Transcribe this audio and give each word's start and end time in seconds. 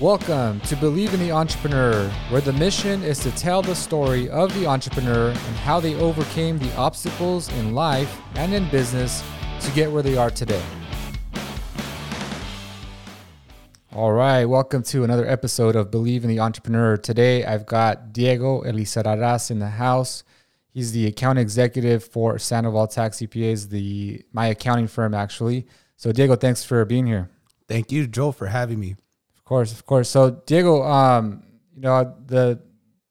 Welcome 0.00 0.60
to 0.60 0.76
Believe 0.76 1.14
in 1.14 1.20
the 1.20 1.32
Entrepreneur, 1.32 2.10
where 2.28 2.42
the 2.42 2.52
mission 2.52 3.02
is 3.02 3.18
to 3.20 3.30
tell 3.30 3.62
the 3.62 3.74
story 3.74 4.28
of 4.28 4.52
the 4.52 4.66
entrepreneur 4.66 5.28
and 5.30 5.56
how 5.56 5.80
they 5.80 5.94
overcame 5.94 6.58
the 6.58 6.70
obstacles 6.76 7.50
in 7.54 7.74
life 7.74 8.20
and 8.34 8.52
in 8.52 8.68
business 8.68 9.24
to 9.62 9.70
get 9.70 9.90
where 9.90 10.02
they 10.02 10.18
are 10.18 10.28
today. 10.28 10.62
All 13.94 14.12
right, 14.12 14.44
welcome 14.44 14.82
to 14.82 15.02
another 15.02 15.26
episode 15.26 15.76
of 15.76 15.90
Believe 15.90 16.24
in 16.24 16.28
the 16.28 16.40
Entrepreneur. 16.40 16.98
Today 16.98 17.46
I've 17.46 17.64
got 17.64 18.12
Diego 18.12 18.64
Elizarraraz 18.64 19.50
in 19.50 19.60
the 19.60 19.70
house. 19.70 20.24
He's 20.68 20.92
the 20.92 21.06
account 21.06 21.38
executive 21.38 22.04
for 22.04 22.38
Sandoval 22.38 22.88
Tax 22.88 23.20
CPAs, 23.20 23.70
the 23.70 24.22
my 24.34 24.48
accounting 24.48 24.88
firm 24.88 25.14
actually. 25.14 25.66
So 25.96 26.12
Diego, 26.12 26.36
thanks 26.36 26.64
for 26.64 26.84
being 26.84 27.06
here. 27.06 27.30
Thank 27.66 27.90
you, 27.90 28.06
Joe, 28.06 28.30
for 28.30 28.48
having 28.48 28.78
me. 28.78 28.96
Of 29.46 29.48
course, 29.48 29.70
of 29.70 29.86
course. 29.86 30.08
So 30.08 30.42
Diego, 30.44 30.82
um, 30.82 31.44
you 31.72 31.82
know 31.82 32.16
the 32.26 32.58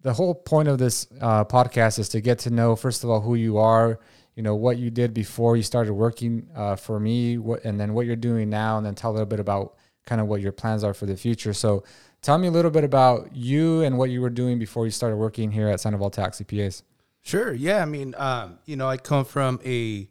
the 0.02 0.12
whole 0.12 0.36
point 0.36 0.68
of 0.68 0.78
this 0.78 1.08
uh, 1.22 1.46
podcast 1.46 1.98
is 1.98 2.10
to 2.10 2.20
get 2.20 2.40
to 2.40 2.50
know 2.50 2.76
first 2.76 3.06
of 3.06 3.10
all 3.10 3.22
who 3.22 3.36
you 3.36 3.58
are, 3.58 4.02
you 4.36 4.44
know 4.44 4.54
what 4.54 4.78
you 4.78 4.90
did 4.90 5.14
before 5.14 5.56
you 5.56 5.64
started 5.64 5.94
working 5.94 6.46
uh, 6.54 6.76
for 6.76 7.00
me, 7.00 7.38
what, 7.38 7.64
and 7.64 7.80
then 7.80 7.94
what 7.94 8.06
you're 8.06 8.18
doing 8.18 8.50
now, 8.50 8.76
and 8.76 8.86
then 8.86 8.96
tell 8.96 9.12
a 9.12 9.14
little 9.14 9.26
bit 9.26 9.40
about 9.40 9.76
kind 10.06 10.20
of 10.20 10.28
what 10.28 10.42
your 10.42 10.52
plans 10.52 10.84
are 10.84 10.94
for 10.94 11.06
the 11.06 11.16
future. 11.16 11.54
So 11.54 11.86
tell 12.22 12.38
me 12.38 12.50
a 12.50 12.52
little 12.52 12.70
bit 12.70 12.84
about 12.84 13.34
you 13.34 13.84
and 13.84 13.98
what 13.98 14.10
you 14.10 14.20
were 14.20 14.30
doing 14.30 14.60
before 14.60 14.84
you 14.84 14.92
started 14.92 15.16
working 15.16 15.52
here 15.52 15.70
at 15.70 15.80
Sandoval 15.80 16.10
Tax 16.10 16.42
CPAs. 16.42 16.82
Sure. 17.22 17.54
Yeah. 17.54 17.82
I 17.82 17.86
mean, 17.86 18.14
um, 18.18 18.60
you 18.66 18.76
know, 18.76 18.90
I 18.90 18.98
come 18.98 19.24
from 19.24 19.62
a, 19.64 20.10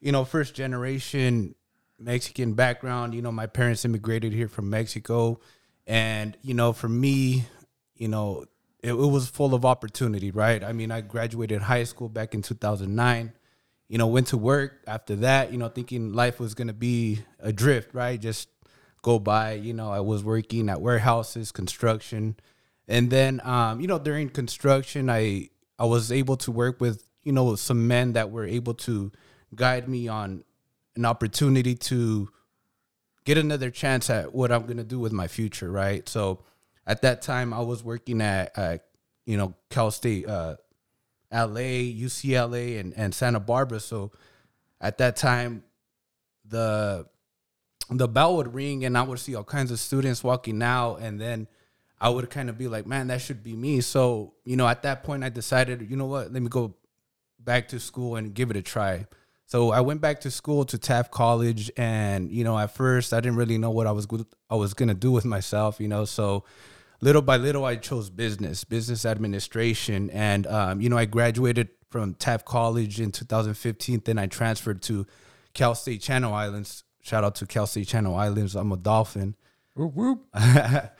you 0.00 0.10
know, 0.10 0.24
first 0.24 0.54
generation 0.54 1.54
Mexican 2.00 2.54
background. 2.54 3.14
You 3.14 3.22
know, 3.22 3.30
my 3.30 3.46
parents 3.46 3.84
immigrated 3.84 4.32
here 4.32 4.48
from 4.48 4.70
Mexico. 4.70 5.40
And, 5.90 6.36
you 6.42 6.54
know, 6.54 6.72
for 6.72 6.88
me, 6.88 7.44
you 7.94 8.08
know, 8.08 8.44
it, 8.82 8.92
it 8.92 8.94
was 8.94 9.28
full 9.28 9.54
of 9.54 9.64
opportunity, 9.64 10.30
right? 10.30 10.62
I 10.62 10.72
mean, 10.72 10.90
I 10.90 11.00
graduated 11.00 11.62
high 11.62 11.84
school 11.84 12.08
back 12.08 12.34
in 12.34 12.42
2009 12.42 13.32
you 13.90 13.98
know, 13.98 14.06
went 14.06 14.28
to 14.28 14.36
work 14.36 14.84
after 14.86 15.16
that, 15.16 15.50
you 15.50 15.58
know, 15.58 15.68
thinking 15.68 16.12
life 16.12 16.38
was 16.38 16.54
going 16.54 16.68
to 16.68 16.72
be 16.72 17.24
a 17.40 17.52
drift, 17.52 17.92
right? 17.92 18.20
Just 18.20 18.48
go 19.02 19.18
by. 19.18 19.54
You 19.54 19.74
know, 19.74 19.90
I 19.90 19.98
was 19.98 20.22
working 20.22 20.68
at 20.68 20.80
warehouses, 20.80 21.52
construction, 21.52 22.36
and 22.88 23.10
then 23.10 23.40
um, 23.44 23.80
you 23.80 23.86
know 23.86 23.98
during 23.98 24.30
construction, 24.30 25.10
I 25.10 25.50
I 25.78 25.86
was 25.86 26.12
able 26.12 26.36
to 26.38 26.52
work 26.52 26.80
with 26.80 27.06
you 27.24 27.32
know 27.32 27.56
some 27.56 27.88
men 27.88 28.12
that 28.12 28.30
were 28.30 28.46
able 28.46 28.74
to 28.74 29.10
guide 29.54 29.88
me 29.88 30.08
on 30.08 30.44
an 30.94 31.04
opportunity 31.04 31.74
to 31.74 32.28
get 33.34 33.38
another 33.38 33.70
chance 33.70 34.10
at 34.10 34.34
what 34.34 34.50
I'm 34.50 34.66
gonna 34.66 34.84
do 34.84 34.98
with 34.98 35.12
my 35.12 35.28
future. 35.28 35.70
Right. 35.70 36.08
So 36.08 36.40
at 36.86 37.02
that 37.02 37.22
time, 37.22 37.54
I 37.54 37.60
was 37.60 37.84
working 37.84 38.20
at, 38.20 38.56
at 38.58 38.86
you 39.26 39.36
know 39.36 39.54
Cal 39.70 39.90
State. 39.90 40.28
Uh, 40.28 40.56
LA, 41.32 41.86
UCLA, 41.94 42.80
and, 42.80 42.92
and 42.96 43.14
Santa 43.14 43.40
Barbara. 43.40 43.80
So 43.80 44.10
at 44.80 44.98
that 44.98 45.16
time, 45.16 45.62
the 46.44 47.06
the 47.90 48.08
bell 48.08 48.36
would 48.36 48.54
ring 48.54 48.84
and 48.84 48.96
I 48.96 49.02
would 49.02 49.18
see 49.18 49.34
all 49.34 49.44
kinds 49.44 49.72
of 49.72 49.80
students 49.80 50.22
walking 50.22 50.62
out 50.62 50.96
and 50.96 51.20
then 51.20 51.48
I 52.00 52.08
would 52.08 52.30
kind 52.30 52.48
of 52.48 52.56
be 52.56 52.68
like, 52.68 52.86
man, 52.86 53.08
that 53.08 53.20
should 53.20 53.42
be 53.42 53.54
me. 53.56 53.80
So, 53.80 54.34
you 54.44 54.56
know, 54.56 54.68
at 54.68 54.82
that 54.82 55.02
point 55.02 55.24
I 55.24 55.28
decided, 55.28 55.90
you 55.90 55.96
know 55.96 56.06
what, 56.06 56.32
let 56.32 56.40
me 56.40 56.48
go 56.48 56.76
back 57.40 57.68
to 57.68 57.80
school 57.80 58.14
and 58.14 58.32
give 58.32 58.50
it 58.50 58.56
a 58.56 58.62
try. 58.62 59.06
So 59.50 59.72
I 59.72 59.80
went 59.80 60.00
back 60.00 60.20
to 60.20 60.30
school 60.30 60.64
to 60.66 60.78
Taft 60.78 61.10
College 61.10 61.72
and, 61.76 62.30
you 62.30 62.44
know, 62.44 62.56
at 62.56 62.72
first 62.72 63.12
I 63.12 63.20
didn't 63.20 63.36
really 63.36 63.58
know 63.58 63.70
what 63.70 63.88
I 63.88 63.90
was 63.90 64.06
good 64.06 64.24
I 64.48 64.54
was 64.54 64.74
going 64.74 64.90
to 64.90 64.94
do 64.94 65.10
with 65.10 65.24
myself, 65.24 65.80
you 65.80 65.88
know. 65.88 66.04
So 66.04 66.44
little 67.00 67.20
by 67.20 67.36
little 67.36 67.64
I 67.64 67.74
chose 67.74 68.10
business, 68.10 68.62
business 68.62 69.04
administration 69.04 70.08
and 70.10 70.46
um, 70.46 70.80
you 70.80 70.88
know, 70.88 70.96
I 70.96 71.04
graduated 71.04 71.70
from 71.90 72.14
Taft 72.14 72.46
College 72.46 73.00
in 73.00 73.10
2015, 73.10 74.02
then 74.04 74.18
I 74.18 74.28
transferred 74.28 74.82
to 74.82 75.04
Cal 75.52 75.74
State 75.74 76.00
Channel 76.00 76.32
Islands 76.32 76.84
Shout 77.02 77.24
out 77.24 77.34
to 77.36 77.46
Cal 77.46 77.66
State 77.66 77.88
Channel 77.88 78.14
Islands. 78.14 78.54
I'm 78.54 78.70
a 78.72 78.76
Dolphin. 78.76 79.34
Whoop, 79.74 79.94
whoop. 79.94 80.26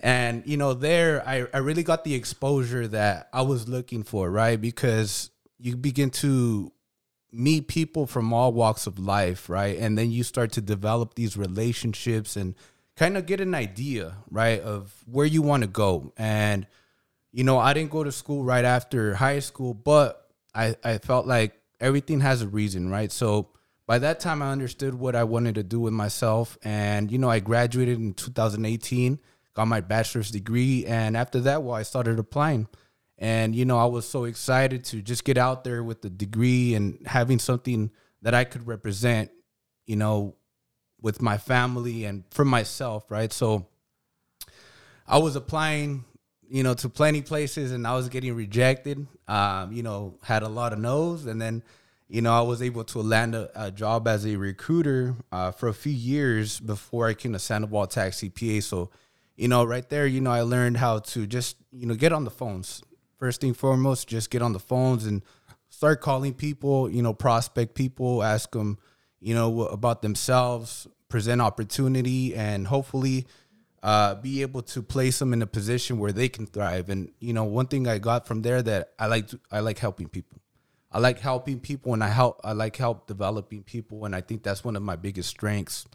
and 0.00 0.46
you 0.46 0.56
know, 0.56 0.74
there 0.74 1.26
I, 1.26 1.46
I 1.52 1.58
really 1.58 1.82
got 1.82 2.04
the 2.04 2.14
exposure 2.14 2.86
that 2.88 3.28
I 3.32 3.42
was 3.42 3.68
looking 3.68 4.02
for, 4.02 4.30
right? 4.30 4.60
Because 4.60 5.30
you 5.58 5.76
begin 5.76 6.10
to 6.10 6.72
meet 7.32 7.68
people 7.68 8.06
from 8.06 8.32
all 8.32 8.52
walks 8.52 8.86
of 8.86 8.98
life, 8.98 9.48
right? 9.48 9.78
And 9.78 9.96
then 9.96 10.10
you 10.10 10.22
start 10.22 10.52
to 10.52 10.60
develop 10.60 11.14
these 11.14 11.36
relationships 11.36 12.36
and 12.36 12.54
kind 12.96 13.16
of 13.16 13.26
get 13.26 13.40
an 13.40 13.54
idea, 13.54 14.16
right, 14.30 14.60
of 14.60 14.94
where 15.06 15.26
you 15.26 15.42
want 15.42 15.62
to 15.62 15.68
go. 15.68 16.12
And 16.16 16.66
you 17.32 17.44
know, 17.44 17.58
I 17.58 17.74
didn't 17.74 17.90
go 17.90 18.02
to 18.02 18.12
school 18.12 18.44
right 18.44 18.64
after 18.64 19.14
high 19.14 19.40
school, 19.40 19.74
but 19.74 20.28
I 20.54 20.76
I 20.82 20.98
felt 20.98 21.26
like 21.26 21.60
everything 21.80 22.20
has 22.20 22.42
a 22.42 22.48
reason, 22.48 22.90
right? 22.90 23.12
So 23.12 23.50
by 23.86 23.98
that 24.00 24.20
time 24.20 24.42
I 24.42 24.50
understood 24.50 24.94
what 24.94 25.14
I 25.14 25.24
wanted 25.24 25.54
to 25.56 25.62
do 25.62 25.80
with 25.80 25.92
myself 25.92 26.58
and 26.62 27.10
you 27.10 27.18
know 27.18 27.30
I 27.30 27.40
graduated 27.40 27.98
in 27.98 28.14
2018 28.14 29.18
got 29.54 29.68
my 29.68 29.80
bachelor's 29.80 30.30
degree 30.30 30.84
and 30.86 31.16
after 31.16 31.40
that 31.40 31.62
well 31.62 31.74
I 31.74 31.82
started 31.82 32.18
applying 32.18 32.68
and 33.18 33.54
you 33.54 33.64
know 33.64 33.78
I 33.78 33.86
was 33.86 34.08
so 34.08 34.24
excited 34.24 34.84
to 34.86 35.02
just 35.02 35.24
get 35.24 35.38
out 35.38 35.64
there 35.64 35.82
with 35.82 36.02
the 36.02 36.10
degree 36.10 36.74
and 36.74 36.98
having 37.06 37.38
something 37.38 37.90
that 38.22 38.34
I 38.34 38.44
could 38.44 38.66
represent 38.66 39.30
you 39.86 39.96
know 39.96 40.34
with 41.00 41.22
my 41.22 41.38
family 41.38 42.04
and 42.04 42.24
for 42.30 42.44
myself 42.44 43.10
right 43.10 43.32
so 43.32 43.66
I 45.06 45.18
was 45.18 45.36
applying 45.36 46.04
you 46.48 46.62
know 46.62 46.74
to 46.74 46.88
plenty 46.88 47.22
places 47.22 47.72
and 47.72 47.86
I 47.86 47.94
was 47.94 48.08
getting 48.08 48.34
rejected 48.34 49.06
um, 49.28 49.72
you 49.72 49.82
know 49.82 50.18
had 50.22 50.42
a 50.42 50.48
lot 50.48 50.72
of 50.72 50.78
no's 50.78 51.26
and 51.26 51.40
then 51.40 51.62
you 52.08 52.22
know, 52.22 52.32
I 52.32 52.42
was 52.42 52.62
able 52.62 52.84
to 52.84 53.00
land 53.00 53.34
a, 53.34 53.50
a 53.54 53.70
job 53.70 54.06
as 54.06 54.26
a 54.26 54.36
recruiter 54.36 55.16
uh, 55.32 55.50
for 55.50 55.68
a 55.68 55.74
few 55.74 55.92
years 55.92 56.60
before 56.60 57.08
I 57.08 57.14
came 57.14 57.32
to 57.32 57.38
Sandoval 57.38 57.88
Tax 57.88 58.20
CPA. 58.20 58.62
So, 58.62 58.90
you 59.34 59.48
know, 59.48 59.64
right 59.64 59.88
there, 59.88 60.06
you 60.06 60.20
know, 60.20 60.30
I 60.30 60.42
learned 60.42 60.76
how 60.76 61.00
to 61.00 61.26
just, 61.26 61.56
you 61.72 61.86
know, 61.86 61.94
get 61.94 62.12
on 62.12 62.24
the 62.24 62.30
phones. 62.30 62.82
First 63.18 63.40
thing 63.40 63.54
foremost, 63.54 64.08
just 64.08 64.30
get 64.30 64.42
on 64.42 64.52
the 64.52 64.58
phones 64.58 65.06
and 65.06 65.22
start 65.68 66.00
calling 66.00 66.34
people, 66.34 66.90
you 66.90 67.02
know, 67.02 67.14
prospect 67.14 67.74
people, 67.74 68.22
ask 68.22 68.50
them, 68.52 68.78
you 69.20 69.34
know, 69.34 69.62
about 69.66 70.02
themselves, 70.02 70.86
present 71.08 71.40
opportunity, 71.40 72.34
and 72.34 72.66
hopefully 72.66 73.26
uh, 73.82 74.14
be 74.16 74.42
able 74.42 74.62
to 74.62 74.82
place 74.82 75.18
them 75.18 75.32
in 75.32 75.40
a 75.42 75.46
position 75.46 75.98
where 75.98 76.12
they 76.12 76.28
can 76.28 76.46
thrive. 76.46 76.88
And, 76.88 77.10
you 77.20 77.32
know, 77.32 77.44
one 77.44 77.66
thing 77.66 77.88
I 77.88 77.98
got 77.98 78.26
from 78.26 78.42
there 78.42 78.62
that 78.62 78.92
I 78.98 79.06
like, 79.06 79.30
I 79.50 79.60
like 79.60 79.78
helping 79.78 80.08
people 80.08 80.40
I 80.96 80.98
like 80.98 81.18
helping 81.18 81.60
people 81.60 81.92
and 81.92 82.02
I 82.02 82.08
help 82.08 82.40
I 82.42 82.52
like 82.52 82.76
help 82.76 83.06
developing 83.06 83.62
people 83.62 84.06
and 84.06 84.16
I 84.16 84.22
think 84.22 84.42
that's 84.42 84.64
one 84.64 84.76
of 84.76 84.82
my 84.82 84.96
biggest 84.96 85.28
strengths. 85.28 85.86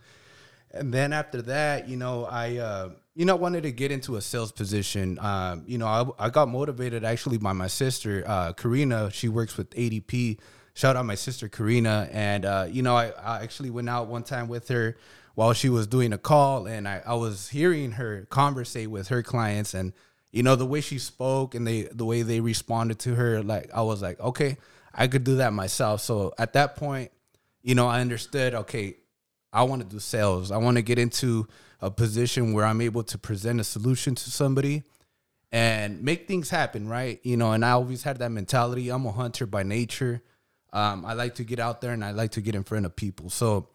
And 0.69 0.93
then 0.93 1.11
after 1.11 1.41
that, 1.41 1.89
you 1.89 1.97
know, 1.97 2.25
I 2.25 2.57
uh, 2.57 2.89
you 3.15 3.25
know 3.25 3.35
wanted 3.35 3.63
to 3.63 3.71
get 3.71 3.91
into 3.91 4.15
a 4.15 4.21
sales 4.21 4.51
position. 4.51 5.19
Um, 5.19 5.63
you 5.65 5.77
know, 5.77 5.87
I, 5.87 6.25
I 6.25 6.29
got 6.29 6.47
motivated 6.47 7.03
actually 7.03 7.37
by 7.37 7.53
my 7.53 7.67
sister 7.67 8.23
uh, 8.25 8.53
Karina. 8.53 9.11
She 9.11 9.27
works 9.29 9.57
with 9.57 9.69
ADP. 9.71 10.39
Shout 10.73 10.95
out 10.95 11.05
my 11.05 11.15
sister 11.15 11.49
Karina. 11.49 12.07
And 12.11 12.45
uh, 12.45 12.67
you 12.69 12.81
know, 12.81 12.95
I, 12.95 13.09
I 13.09 13.43
actually 13.43 13.69
went 13.69 13.89
out 13.89 14.07
one 14.07 14.23
time 14.23 14.47
with 14.47 14.67
her 14.69 14.97
while 15.35 15.53
she 15.53 15.69
was 15.69 15.87
doing 15.87 16.13
a 16.13 16.17
call, 16.17 16.67
and 16.67 16.87
I, 16.87 17.01
I 17.05 17.15
was 17.15 17.49
hearing 17.49 17.93
her 17.93 18.27
conversate 18.29 18.89
with 18.89 19.07
her 19.09 19.23
clients 19.23 19.73
and 19.73 19.93
you 20.31 20.43
know 20.43 20.55
the 20.55 20.65
way 20.65 20.81
she 20.81 20.97
spoke 20.97 21.55
and 21.55 21.67
they 21.67 21.83
the 21.83 22.05
way 22.05 22.21
they 22.21 22.39
responded 22.39 22.99
to 22.99 23.15
her 23.15 23.43
like 23.43 23.69
i 23.73 23.81
was 23.81 24.01
like 24.01 24.17
okay 24.21 24.55
I 24.93 25.07
could 25.07 25.23
do 25.23 25.37
that 25.37 25.53
myself. 25.53 26.01
So 26.01 26.33
at 26.37 26.53
that 26.53 26.75
point, 26.75 27.11
you 27.61 27.75
know, 27.75 27.87
I 27.87 28.01
understood, 28.01 28.53
okay, 28.53 28.97
I 29.53 29.63
want 29.63 29.81
to 29.81 29.87
do 29.87 29.99
sales. 29.99 30.51
I 30.51 30.57
want 30.57 30.77
to 30.77 30.81
get 30.81 30.97
into 30.97 31.47
a 31.81 31.91
position 31.91 32.53
where 32.53 32.65
I'm 32.65 32.81
able 32.81 33.03
to 33.03 33.17
present 33.17 33.59
a 33.59 33.63
solution 33.63 34.15
to 34.15 34.31
somebody 34.31 34.83
and 35.51 36.01
make 36.01 36.27
things 36.27 36.49
happen, 36.49 36.87
right? 36.87 37.19
You 37.23 37.37
know, 37.37 37.51
and 37.51 37.65
I 37.65 37.71
always 37.71 38.03
had 38.03 38.19
that 38.19 38.31
mentality. 38.31 38.89
I'm 38.89 39.05
a 39.05 39.11
hunter 39.11 39.45
by 39.45 39.63
nature. 39.63 40.21
Um, 40.71 41.05
I 41.05 41.13
like 41.13 41.35
to 41.35 41.43
get 41.43 41.59
out 41.59 41.81
there 41.81 41.91
and 41.91 42.03
I 42.05 42.11
like 42.11 42.31
to 42.31 42.41
get 42.41 42.55
in 42.55 42.63
front 42.63 42.85
of 42.85 42.95
people. 42.95 43.29
So 43.29 43.67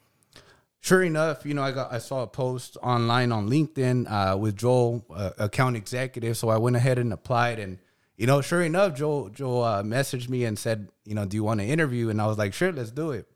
sure 0.80 1.02
enough, 1.02 1.44
you 1.44 1.52
know, 1.52 1.62
I 1.62 1.72
got 1.72 1.92
I 1.92 1.98
saw 1.98 2.22
a 2.22 2.26
post 2.26 2.78
online 2.82 3.32
on 3.32 3.50
LinkedIn 3.50 4.10
uh, 4.10 4.36
with 4.38 4.56
Joel, 4.56 5.04
uh, 5.14 5.30
account 5.38 5.76
executive. 5.76 6.38
So 6.38 6.48
I 6.48 6.56
went 6.56 6.76
ahead 6.76 6.98
and 6.98 7.12
applied 7.12 7.58
and 7.58 7.78
you 8.16 8.26
know, 8.26 8.40
sure 8.40 8.62
enough, 8.62 8.94
Joel 8.94 9.28
Joel 9.28 9.62
uh, 9.62 9.82
messaged 9.82 10.30
me 10.30 10.44
and 10.44 10.58
said, 10.58 10.88
you 11.04 11.14
know, 11.14 11.26
do 11.26 11.36
you 11.36 11.44
want 11.44 11.60
to 11.60 11.66
interview? 11.66 12.08
And 12.08 12.22
I 12.22 12.26
was 12.26 12.38
like, 12.38 12.54
sure, 12.54 12.72
let's 12.72 12.90
do 12.90 13.10
it. 13.10 13.28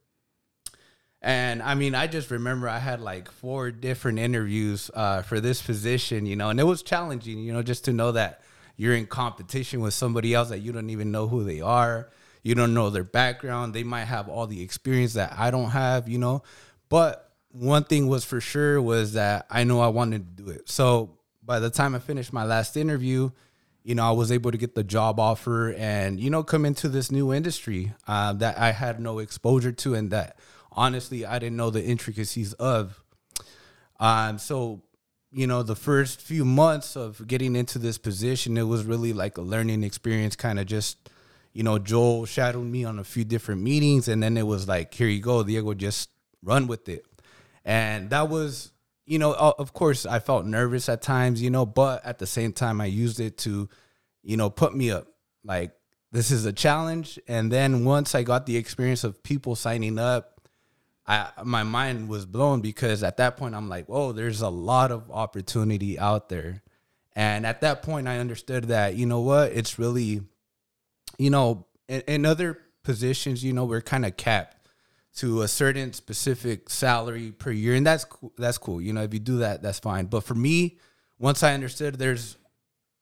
And 1.23 1.63
I 1.63 1.75
mean, 1.75 1.95
I 1.95 2.07
just 2.07 2.31
remember 2.31 2.69
I 2.69 2.79
had 2.79 3.01
like 3.01 3.31
four 3.31 3.71
different 3.71 4.19
interviews 4.19 4.91
uh, 4.95 5.23
for 5.23 5.39
this 5.39 5.61
position, 5.61 6.25
you 6.25 6.37
know, 6.37 6.49
and 6.49 6.59
it 6.59 6.65
was 6.65 6.83
challenging, 6.83 7.39
you 7.41 7.53
know, 7.53 7.63
just 7.63 7.85
to 7.87 7.93
know 7.93 8.13
that 8.13 8.41
you're 8.77 8.95
in 8.95 9.07
competition 9.07 9.81
with 9.81 9.93
somebody 9.93 10.33
else 10.33 10.49
that 10.49 10.61
you 10.61 10.73
don't 10.73 10.89
even 10.89 11.11
know 11.11 11.29
who 11.29 11.45
they 11.45 11.61
are. 11.61 12.09
You 12.43 12.55
don't 12.55 12.73
know 12.73 12.89
their 12.89 13.05
background. 13.05 13.75
They 13.75 13.83
might 13.83 14.05
have 14.05 14.31
all 14.31 14.47
the 14.47 14.63
experience 14.63 15.13
that 15.13 15.35
I 15.37 15.51
don't 15.51 15.71
have, 15.71 16.09
you 16.09 16.17
know. 16.17 16.43
But 16.89 17.31
one 17.51 17.85
thing 17.85 18.09
was 18.09 18.25
for 18.25 18.41
sure 18.41 18.81
was 18.81 19.13
that 19.13 19.47
I 19.51 19.65
know 19.65 19.81
I 19.81 19.89
wanted 19.89 20.39
to 20.39 20.43
do 20.45 20.51
it. 20.51 20.71
So 20.71 21.19
by 21.45 21.59
the 21.59 21.69
time 21.69 21.95
I 21.95 21.99
finished 21.99 22.33
my 22.33 22.45
last 22.45 22.79
interview, 22.79 23.31
you 23.83 23.95
know, 23.95 24.09
I 24.09 24.13
was 24.13 24.33
able 24.33 24.53
to 24.53 24.59
get 24.59 24.75
the 24.75 24.85
job 24.85 25.21
offer 25.21 25.75
and, 25.75 26.19
you 26.19 26.31
know, 26.31 26.43
come 26.43 26.65
into 26.65 26.89
this 26.89 27.11
new 27.11 27.35
industry 27.35 27.93
uh, 28.09 28.33
that 28.35 28.59
I 28.59 28.73
had 28.73 29.01
no 29.01 29.19
exposure 29.19 29.73
to 29.73 29.95
and 29.95 30.11
that 30.11 30.39
honestly 30.73 31.25
I 31.25 31.39
didn't 31.39 31.57
know 31.57 31.71
the 31.71 31.85
intricacies 31.85 32.53
of. 32.55 33.03
Um, 33.99 34.39
so, 34.39 34.83
you 35.31 35.47
know, 35.47 35.63
the 35.63 35.77
first 35.77 36.21
few 36.21 36.45
months 36.45 36.97
of 36.97 37.27
getting 37.27 37.55
into 37.55 37.79
this 37.79 37.99
position, 37.99 38.57
it 38.57 38.63
was 38.63 38.85
really 38.85 39.13
like 39.13 39.37
a 39.37 39.43
learning 39.43 39.85
experience, 39.85 40.37
kind 40.37 40.59
of 40.59 40.67
just, 40.67 41.11
you 41.53 41.63
know, 41.63 41.79
Joel 41.79 42.25
shadowed 42.27 42.67
me 42.67 42.85
on 42.85 42.99
a 42.99 43.05
few 43.05 43.25
different 43.25 43.63
meetings 43.63 44.09
and 44.09 44.23
then 44.23 44.37
it 44.37 44.47
was 44.47 44.67
like, 44.67 44.95
here 44.95 45.09
you 45.09 45.21
go, 45.21 45.43
Diego, 45.43 45.75
just 45.75 46.11
run 46.43 46.67
with 46.67 46.89
it. 46.89 47.05
And 47.65 48.11
that 48.11 48.29
was 48.29 48.73
you 49.11 49.19
know, 49.19 49.35
of 49.35 49.73
course, 49.73 50.07
I 50.07 50.21
felt 50.21 50.47
nervous 50.47 50.89
at 50.89 51.03
times, 51.03 51.43
you 51.43 51.51
know, 51.51 51.67
but 51.67 52.07
at 52.07 52.21
the 52.21 52.29
same 52.29 52.53
time, 52.53 52.81
I 52.81 52.87
used 52.87 53.19
it 53.19 53.39
to, 53.39 53.69
you 54.23 54.37
know, 54.37 54.51
put 54.51 54.73
me 54.73 54.93
up. 54.93 55.09
Like, 55.45 55.73
this 56.13 56.31
is 56.31 56.45
a 56.45 56.53
challenge. 56.53 57.19
And 57.27 57.51
then 57.51 57.85
once 57.85 58.15
I 58.15 58.23
got 58.23 58.47
the 58.47 58.57
experience 58.57 59.03
of 59.03 59.21
people 59.25 59.57
signing 59.57 59.99
up, 59.99 60.40
I 61.07 61.31
my 61.45 61.63
mind 61.63 62.09
was 62.09 62.27
blown 62.27 62.61
because 62.61 63.03
at 63.03 63.17
that 63.19 63.37
point, 63.37 63.55
I'm 63.55 63.69
like, 63.69 63.87
whoa, 63.87 64.13
there's 64.13 64.43
a 64.43 64.49
lot 64.49 64.91
of 64.91 65.11
opportunity 65.11 65.99
out 65.99 66.29
there. 66.29 66.63
And 67.17 67.45
at 67.45 67.61
that 67.63 67.83
point, 67.83 68.07
I 68.07 68.19
understood 68.19 68.65
that, 68.69 68.95
you 68.95 69.05
know 69.05 69.21
what, 69.21 69.53
it's 69.53 69.79
really, 69.79 70.21
you 71.19 71.31
know, 71.31 71.67
in, 71.89 72.03
in 72.03 72.27
other 72.27 72.59
positions, 72.85 73.43
you 73.43 73.53
know, 73.53 73.65
we're 73.65 73.81
kind 73.81 74.07
of 74.07 74.17
capped 74.17 74.57
to 75.17 75.43
a 75.43 75.49
certain 75.49 75.93
specific 75.93 76.71
salary 76.71 77.33
per 77.33 77.51
year, 77.51 77.75
and 77.75 77.85
that's 77.85 78.05
cool. 78.05 78.33
That's 78.39 78.59
cool. 78.59 78.81
You 78.81 78.93
know, 78.93 79.03
if 79.03 79.13
you 79.13 79.21
do 79.21 79.39
that, 79.39 79.63
that's 79.63 79.81
fine. 79.81 80.07
But 80.07 80.23
for 80.25 80.35
me, 80.35 80.79
once 81.19 81.43
I 81.43 81.53
understood 81.55 81.97
there's 81.97 82.37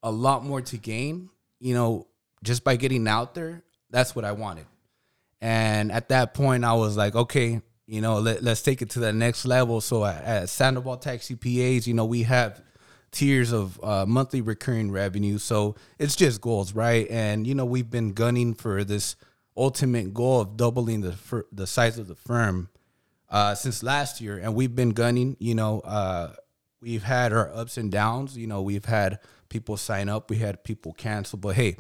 a 0.02 0.10
lot 0.10 0.44
more 0.44 0.62
to 0.62 0.78
gain, 0.78 1.28
you 1.60 1.74
know, 1.74 2.06
just 2.42 2.64
by 2.64 2.76
getting 2.76 3.06
out 3.06 3.34
there, 3.34 3.62
that's 3.90 4.16
what 4.16 4.24
I 4.24 4.32
wanted. 4.32 4.66
And 5.40 5.92
at 5.92 6.08
that 6.08 6.34
point, 6.34 6.64
I 6.64 6.74
was 6.74 6.96
like, 6.96 7.14
okay, 7.14 7.60
you 7.88 8.02
know, 8.02 8.18
let, 8.18 8.42
let's 8.42 8.60
take 8.60 8.82
it 8.82 8.90
to 8.90 9.00
the 9.00 9.12
next 9.12 9.46
level. 9.46 9.80
So 9.80 10.04
at, 10.04 10.22
at 10.22 10.48
Sandoval 10.50 10.98
Tax 10.98 11.28
CPAs, 11.28 11.86
you 11.86 11.94
know, 11.94 12.04
we 12.04 12.24
have 12.24 12.60
tiers 13.10 13.50
of 13.50 13.82
uh, 13.82 14.04
monthly 14.06 14.42
recurring 14.42 14.90
revenue. 14.90 15.38
So 15.38 15.74
it's 15.98 16.14
just 16.14 16.42
goals, 16.42 16.74
right? 16.74 17.06
And 17.10 17.46
you 17.46 17.54
know, 17.54 17.64
we've 17.64 17.90
been 17.90 18.12
gunning 18.12 18.54
for 18.54 18.84
this 18.84 19.16
ultimate 19.56 20.12
goal 20.12 20.42
of 20.42 20.56
doubling 20.56 21.00
the 21.00 21.12
fir- 21.12 21.46
the 21.50 21.66
size 21.66 21.98
of 21.98 22.06
the 22.08 22.14
firm 22.14 22.68
uh, 23.30 23.54
since 23.54 23.82
last 23.82 24.20
year, 24.20 24.38
and 24.38 24.54
we've 24.54 24.76
been 24.76 24.90
gunning. 24.90 25.36
You 25.40 25.54
know, 25.54 25.80
uh, 25.80 26.34
we've 26.82 27.02
had 27.02 27.32
our 27.32 27.50
ups 27.54 27.78
and 27.78 27.90
downs. 27.90 28.36
You 28.36 28.46
know, 28.46 28.60
we've 28.60 28.84
had 28.84 29.18
people 29.48 29.78
sign 29.78 30.10
up, 30.10 30.28
we 30.28 30.36
had 30.36 30.62
people 30.62 30.92
cancel, 30.92 31.38
but 31.38 31.56
hey, 31.56 31.76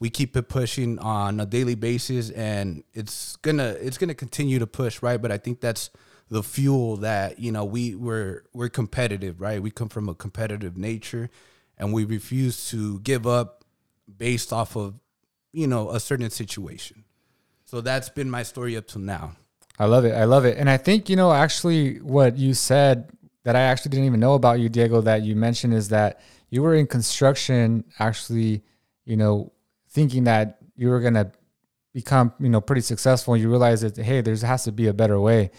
we 0.00 0.10
keep 0.10 0.36
it 0.36 0.48
pushing 0.48 0.98
on 0.98 1.38
a 1.38 1.46
daily 1.46 1.76
basis, 1.76 2.30
and 2.30 2.82
it's 2.92 3.36
gonna 3.36 3.76
it's 3.80 3.98
gonna 3.98 4.14
continue 4.14 4.58
to 4.58 4.66
push, 4.66 5.02
right? 5.02 5.20
But 5.20 5.30
I 5.30 5.38
think 5.38 5.60
that's 5.60 5.90
the 6.28 6.42
fuel 6.42 6.96
that 6.96 7.38
you 7.38 7.52
know 7.52 7.64
we 7.64 7.94
we're 7.94 8.44
we're 8.52 8.70
competitive, 8.70 9.40
right? 9.40 9.62
We 9.62 9.70
come 9.70 9.88
from 9.88 10.08
a 10.08 10.14
competitive 10.14 10.76
nature, 10.76 11.30
and 11.78 11.92
we 11.92 12.04
refuse 12.04 12.68
to 12.70 12.98
give 13.00 13.26
up 13.26 13.64
based 14.18 14.52
off 14.52 14.74
of 14.76 14.94
you 15.52 15.66
know 15.66 15.90
a 15.90 16.00
certain 16.00 16.30
situation. 16.30 17.04
So 17.66 17.80
that's 17.80 18.08
been 18.08 18.28
my 18.28 18.42
story 18.42 18.76
up 18.76 18.88
till 18.88 19.02
now. 19.02 19.36
I 19.78 19.84
love 19.84 20.04
it. 20.04 20.12
I 20.12 20.24
love 20.24 20.44
it. 20.44 20.58
And 20.58 20.68
I 20.68 20.76
think, 20.76 21.08
you 21.08 21.16
know, 21.16 21.32
actually 21.32 22.00
what 22.00 22.36
you 22.36 22.52
said 22.52 23.08
that 23.44 23.56
I 23.56 23.60
actually 23.60 23.90
didn't 23.90 24.06
even 24.06 24.20
know 24.20 24.34
about 24.34 24.60
you, 24.60 24.68
Diego, 24.68 25.00
that 25.02 25.22
you 25.22 25.34
mentioned 25.36 25.72
is 25.72 25.88
that 25.88 26.20
you 26.50 26.62
were 26.62 26.74
in 26.74 26.86
construction 26.86 27.84
actually, 27.98 28.62
you 29.04 29.16
know, 29.16 29.52
thinking 29.90 30.24
that 30.24 30.58
you 30.76 30.88
were 30.88 31.00
to 31.00 31.30
become, 31.92 32.32
you 32.38 32.48
know, 32.48 32.60
pretty 32.60 32.80
successful. 32.80 33.36
You 33.36 33.50
realize 33.50 33.80
that, 33.82 33.96
hey, 33.96 34.20
there 34.20 34.36
has 34.36 34.64
to 34.64 34.72
be 34.72 34.86
a 34.86 34.94
better 34.94 35.20
way. 35.20 35.50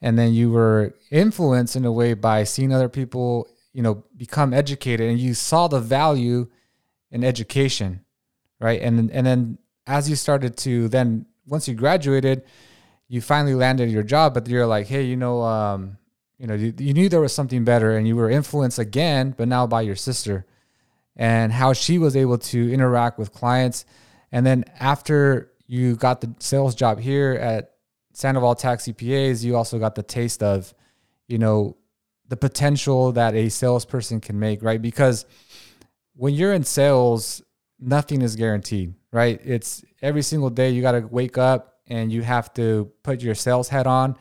And 0.00 0.18
then 0.18 0.32
you 0.32 0.50
were 0.50 0.94
influenced 1.10 1.76
in 1.76 1.84
a 1.84 1.92
way 1.92 2.14
by 2.14 2.44
seeing 2.44 2.72
other 2.72 2.88
people, 2.88 3.48
you 3.72 3.82
know, 3.82 4.04
become 4.16 4.52
educated 4.52 5.08
and 5.08 5.18
you 5.18 5.34
saw 5.34 5.68
the 5.68 5.80
value 5.80 6.48
in 7.10 7.22
education, 7.22 8.04
right? 8.60 8.80
And, 8.80 9.10
and 9.10 9.26
then 9.26 9.58
as 9.86 10.08
you 10.08 10.16
started 10.16 10.56
to 10.58 10.88
then 10.88 11.26
once 11.46 11.68
you 11.68 11.74
graduated, 11.74 12.42
you 13.08 13.20
finally 13.20 13.54
landed 13.54 13.90
your 13.90 14.02
job, 14.02 14.34
but 14.34 14.48
you're 14.48 14.66
like, 14.66 14.86
hey, 14.86 15.02
you 15.02 15.16
know, 15.16 15.42
um, 15.42 15.98
you 16.38 16.46
know, 16.46 16.54
you, 16.54 16.72
you 16.78 16.94
knew 16.94 17.08
there 17.08 17.20
was 17.20 17.32
something 17.32 17.64
better, 17.64 17.96
and 17.96 18.08
you 18.08 18.16
were 18.16 18.30
influenced 18.30 18.78
again, 18.78 19.34
but 19.36 19.46
now 19.48 19.66
by 19.66 19.82
your 19.82 19.94
sister, 19.94 20.46
and 21.16 21.52
how 21.52 21.72
she 21.72 21.98
was 21.98 22.16
able 22.16 22.38
to 22.38 22.72
interact 22.72 23.18
with 23.18 23.32
clients, 23.32 23.84
and 24.30 24.46
then 24.46 24.64
after 24.80 25.52
you 25.66 25.96
got 25.96 26.20
the 26.20 26.34
sales 26.38 26.74
job 26.74 26.98
here 26.98 27.32
at 27.32 27.72
Sandoval 28.12 28.54
Tax 28.54 28.84
CPAs, 28.84 29.42
you 29.42 29.56
also 29.56 29.78
got 29.78 29.94
the 29.94 30.02
taste 30.02 30.42
of, 30.42 30.74
you 31.28 31.38
know, 31.38 31.76
the 32.28 32.36
potential 32.36 33.12
that 33.12 33.34
a 33.34 33.48
salesperson 33.48 34.20
can 34.20 34.38
make, 34.38 34.62
right? 34.62 34.80
Because 34.80 35.26
when 36.14 36.34
you're 36.34 36.52
in 36.52 36.64
sales, 36.64 37.42
nothing 37.78 38.22
is 38.22 38.36
guaranteed, 38.36 38.94
right? 39.12 39.40
It's 39.44 39.84
every 40.00 40.22
single 40.22 40.50
day 40.50 40.70
you 40.70 40.82
got 40.82 40.92
to 40.92 41.00
wake 41.00 41.36
up 41.36 41.80
and 41.86 42.12
you 42.12 42.22
have 42.22 42.52
to 42.54 42.90
put 43.02 43.22
your 43.22 43.34
sales 43.34 43.68
hat 43.68 43.86
on 43.86 44.16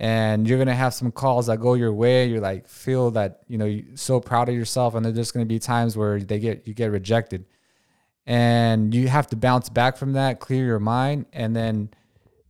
and 0.00 0.48
you're 0.48 0.56
to 0.66 0.74
have 0.74 0.94
some 0.94 1.12
calls 1.12 1.46
that 1.48 1.60
go 1.60 1.74
your 1.74 1.92
way. 1.92 2.26
You 2.26 2.40
like 2.40 2.66
feel 2.66 3.10
that, 3.10 3.42
you 3.48 3.58
know, 3.58 3.66
you're 3.66 3.84
so 3.96 4.18
proud 4.18 4.48
of 4.48 4.54
yourself 4.54 4.94
and 4.94 5.04
there's 5.04 5.14
just 5.14 5.34
to 5.34 5.44
be 5.44 5.58
times 5.58 5.94
where 5.94 6.18
they 6.18 6.38
get 6.38 6.66
you 6.66 6.72
get 6.72 6.90
rejected. 6.90 7.44
And 8.26 8.94
you 8.94 9.08
have 9.08 9.26
to 9.28 9.36
bounce 9.36 9.68
back 9.68 9.98
from 9.98 10.14
that, 10.14 10.40
clear 10.40 10.64
your 10.64 10.80
mind 10.80 11.26
and 11.34 11.54
then 11.54 11.90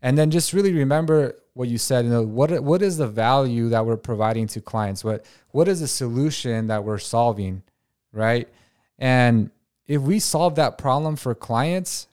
and 0.01 0.17
then 0.17 0.31
just 0.31 0.53
really 0.53 0.73
remember 0.73 1.37
what 1.55 1.69
you 1.69 1.77
said, 1.77 2.05
you 2.05 2.13
know, 2.13 2.23
what 2.23 2.63
what 2.63 2.83
is 2.83 2.99
the 2.99 3.09
value 3.09 3.69
that 3.71 3.85
we're 3.85 3.97
providing 3.97 4.47
to 4.47 4.61
clients? 4.61 5.03
What 5.03 5.27
what 5.51 5.67
is 5.67 5.81
the 5.81 5.89
solution 5.89 6.69
that 6.69 6.85
we're 6.85 6.99
solving, 6.99 7.65
right? 8.13 8.49
And 8.97 9.51
if 9.89 10.01
we 10.01 10.21
solve 10.21 10.55
that 10.55 10.79
problem 10.79 11.17
for 11.17 11.35
clients, 11.35 12.07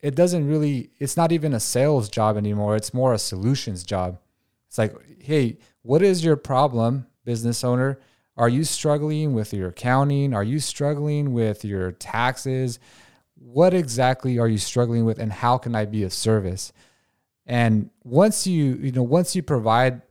it 0.00 0.14
doesn't 0.14 0.46
really, 0.46 0.90
it's 1.00 1.16
not 1.16 1.32
even 1.32 1.54
a 1.54 1.60
sales 1.60 2.08
job 2.08 2.36
anymore. 2.36 2.76
It's 2.76 2.94
more 2.94 3.12
a 3.12 3.18
solutions 3.18 3.82
job. 3.82 4.20
It's 4.70 4.78
like, 4.78 4.94
hey, 5.20 5.58
what 5.82 6.00
is 6.00 6.24
your 6.24 6.36
problem, 6.36 7.08
business 7.24 7.64
owner? 7.64 7.98
Are 8.36 8.48
you 8.48 8.62
struggling 8.62 9.34
with 9.34 9.52
your 9.52 9.70
accounting? 9.70 10.32
Are 10.32 10.44
you 10.44 10.60
struggling 10.60 11.32
with 11.32 11.64
your 11.64 11.90
taxes? 11.90 12.78
What 13.34 13.74
exactly 13.74 14.38
are 14.38 14.46
you 14.46 14.58
struggling 14.58 15.04
with 15.04 15.18
and 15.18 15.32
how 15.32 15.58
can 15.58 15.74
I 15.74 15.86
be 15.86 16.04
of 16.04 16.12
service? 16.12 16.72
And 17.46 17.90
once 18.04 18.46
you, 18.46 18.76
you 18.76 18.92
know, 18.92 19.02
once 19.02 19.34
you 19.34 19.42
provide 19.42 20.02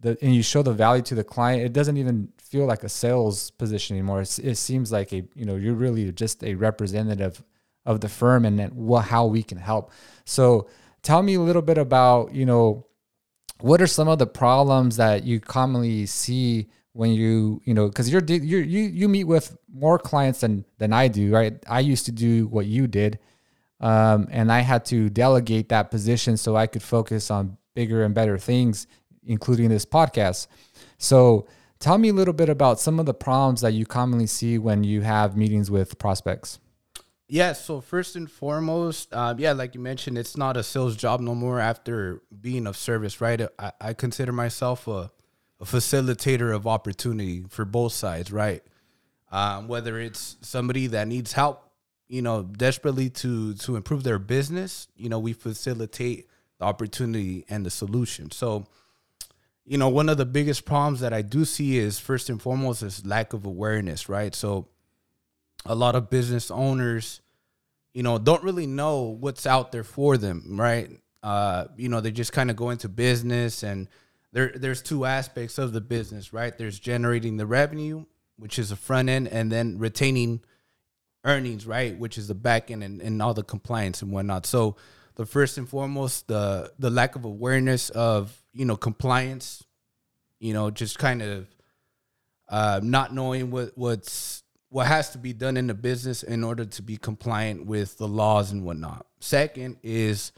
the 0.00 0.16
and 0.22 0.34
you 0.34 0.42
show 0.42 0.62
the 0.62 0.72
value 0.72 1.02
to 1.02 1.14
the 1.14 1.22
client, 1.22 1.62
it 1.62 1.74
doesn't 1.74 1.98
even 1.98 2.32
feel 2.38 2.64
like 2.64 2.84
a 2.84 2.88
sales 2.88 3.50
position 3.50 3.94
anymore. 3.94 4.22
It's, 4.22 4.38
it 4.38 4.54
seems 4.54 4.90
like 4.90 5.12
a 5.12 5.22
you 5.34 5.44
know 5.44 5.56
you're 5.56 5.74
really 5.74 6.10
just 6.12 6.42
a 6.42 6.54
representative 6.54 7.44
of 7.84 8.00
the 8.00 8.08
firm 8.08 8.46
and 8.46 8.72
what 8.72 9.02
how 9.02 9.26
we 9.26 9.42
can 9.42 9.58
help. 9.58 9.92
So 10.24 10.66
tell 11.02 11.22
me 11.22 11.34
a 11.34 11.40
little 11.40 11.62
bit 11.62 11.76
about 11.76 12.34
you 12.34 12.46
know 12.46 12.87
what 13.60 13.80
are 13.80 13.86
some 13.86 14.08
of 14.08 14.18
the 14.18 14.26
problems 14.26 14.96
that 14.96 15.24
you 15.24 15.40
commonly 15.40 16.06
see 16.06 16.68
when 16.92 17.12
you 17.12 17.60
you 17.64 17.74
know 17.74 17.88
because 17.88 18.10
you're, 18.10 18.22
you're 18.24 18.62
you 18.62 18.80
you 18.80 19.08
meet 19.08 19.24
with 19.24 19.56
more 19.72 19.98
clients 19.98 20.40
than 20.40 20.64
than 20.78 20.92
I 20.92 21.08
do 21.08 21.32
right 21.32 21.54
I 21.68 21.80
used 21.80 22.06
to 22.06 22.12
do 22.12 22.46
what 22.48 22.66
you 22.66 22.86
did 22.86 23.18
um, 23.80 24.26
and 24.30 24.50
I 24.50 24.60
had 24.60 24.84
to 24.86 25.08
delegate 25.08 25.68
that 25.68 25.90
position 25.90 26.36
so 26.36 26.56
I 26.56 26.66
could 26.66 26.82
focus 26.82 27.30
on 27.30 27.56
bigger 27.74 28.04
and 28.04 28.14
better 28.14 28.38
things 28.38 28.86
including 29.24 29.68
this 29.68 29.84
podcast 29.84 30.46
so 30.98 31.46
Tell 31.80 31.96
me 31.96 32.08
a 32.08 32.12
little 32.12 32.34
bit 32.34 32.48
about 32.48 32.80
some 32.80 32.98
of 32.98 33.06
the 33.06 33.14
problems 33.14 33.60
that 33.60 33.72
you 33.72 33.86
commonly 33.86 34.26
see 34.26 34.58
when 34.58 34.82
you 34.82 35.02
have 35.02 35.36
meetings 35.36 35.70
with 35.70 35.96
prospects. 35.98 36.58
Yeah, 37.30 37.52
so 37.52 37.82
first 37.82 38.16
and 38.16 38.30
foremost, 38.30 39.12
uh, 39.12 39.34
yeah, 39.36 39.52
like 39.52 39.74
you 39.74 39.80
mentioned, 39.82 40.16
it's 40.16 40.36
not 40.36 40.56
a 40.56 40.62
sales 40.62 40.96
job 40.96 41.20
no 41.20 41.34
more 41.34 41.60
after 41.60 42.22
being 42.40 42.66
of 42.66 42.74
service, 42.74 43.20
right? 43.20 43.42
I, 43.58 43.72
I 43.78 43.92
consider 43.92 44.32
myself 44.32 44.88
a, 44.88 45.10
a 45.60 45.64
facilitator 45.64 46.54
of 46.54 46.66
opportunity 46.66 47.44
for 47.50 47.66
both 47.66 47.92
sides, 47.92 48.32
right? 48.32 48.62
Um, 49.30 49.68
whether 49.68 50.00
it's 50.00 50.38
somebody 50.40 50.86
that 50.86 51.06
needs 51.06 51.34
help, 51.34 51.70
you 52.08 52.22
know, 52.22 52.44
desperately 52.44 53.10
to 53.10 53.52
to 53.54 53.76
improve 53.76 54.04
their 54.04 54.18
business, 54.18 54.88
you 54.96 55.10
know, 55.10 55.18
we 55.18 55.34
facilitate 55.34 56.30
the 56.58 56.64
opportunity 56.64 57.44
and 57.50 57.66
the 57.66 57.70
solution. 57.70 58.30
So, 58.30 58.66
you 59.66 59.76
know, 59.76 59.90
one 59.90 60.08
of 60.08 60.16
the 60.16 60.24
biggest 60.24 60.64
problems 60.64 61.00
that 61.00 61.12
I 61.12 61.20
do 61.20 61.44
see 61.44 61.76
is 61.76 61.98
first 61.98 62.30
and 62.30 62.40
foremost 62.40 62.82
is 62.82 63.04
lack 63.04 63.34
of 63.34 63.44
awareness, 63.44 64.08
right? 64.08 64.34
So 64.34 64.68
a 65.66 65.74
lot 65.74 65.94
of 65.94 66.10
business 66.10 66.50
owners, 66.50 67.20
you 67.94 68.02
know, 68.02 68.18
don't 68.18 68.42
really 68.42 68.66
know 68.66 69.02
what's 69.02 69.46
out 69.46 69.72
there 69.72 69.84
for 69.84 70.16
them, 70.16 70.58
right? 70.58 70.90
Uh, 71.22 71.66
you 71.76 71.88
know, 71.88 72.00
they 72.00 72.10
just 72.10 72.32
kind 72.32 72.50
of 72.50 72.56
go 72.56 72.70
into 72.70 72.88
business 72.88 73.62
and 73.62 73.88
there 74.32 74.52
there's 74.54 74.82
two 74.82 75.04
aspects 75.04 75.58
of 75.58 75.72
the 75.72 75.80
business, 75.80 76.32
right? 76.32 76.56
There's 76.56 76.78
generating 76.78 77.36
the 77.36 77.46
revenue 77.46 78.04
which 78.38 78.58
is 78.58 78.70
the 78.70 78.76
front 78.76 79.08
end, 79.08 79.28
and 79.28 79.52
then 79.52 79.78
retaining 79.78 80.40
earnings, 81.24 81.66
right, 81.66 81.98
which 81.98 82.16
is 82.16 82.28
the 82.28 82.34
back 82.34 82.70
end 82.70 82.82
and, 82.82 83.02
and 83.02 83.20
all 83.20 83.34
the 83.34 83.42
compliance 83.42 84.00
and 84.00 84.12
whatnot. 84.12 84.46
So 84.46 84.76
the 85.16 85.26
first 85.26 85.58
and 85.58 85.68
foremost, 85.68 86.28
the 86.28 86.72
the 86.78 86.90
lack 86.90 87.16
of 87.16 87.24
awareness 87.24 87.90
of 87.90 88.36
you 88.52 88.64
know 88.64 88.76
compliance, 88.76 89.64
you 90.38 90.54
know, 90.54 90.70
just 90.70 90.98
kind 90.98 91.20
of 91.20 91.46
uh, 92.48 92.80
not 92.82 93.12
knowing 93.12 93.50
what 93.50 93.72
what's 93.74 94.44
what 94.70 94.86
has 94.86 95.10
to 95.10 95.18
be 95.18 95.32
done 95.32 95.56
in 95.56 95.66
the 95.66 95.74
business 95.74 96.22
in 96.22 96.44
order 96.44 96.64
to 96.64 96.82
be 96.82 96.96
compliant 96.96 97.66
with 97.66 97.96
the 97.98 98.08
laws 98.08 98.52
and 98.52 98.64
whatnot. 98.64 99.06
Second 99.20 99.78
is 99.82 100.32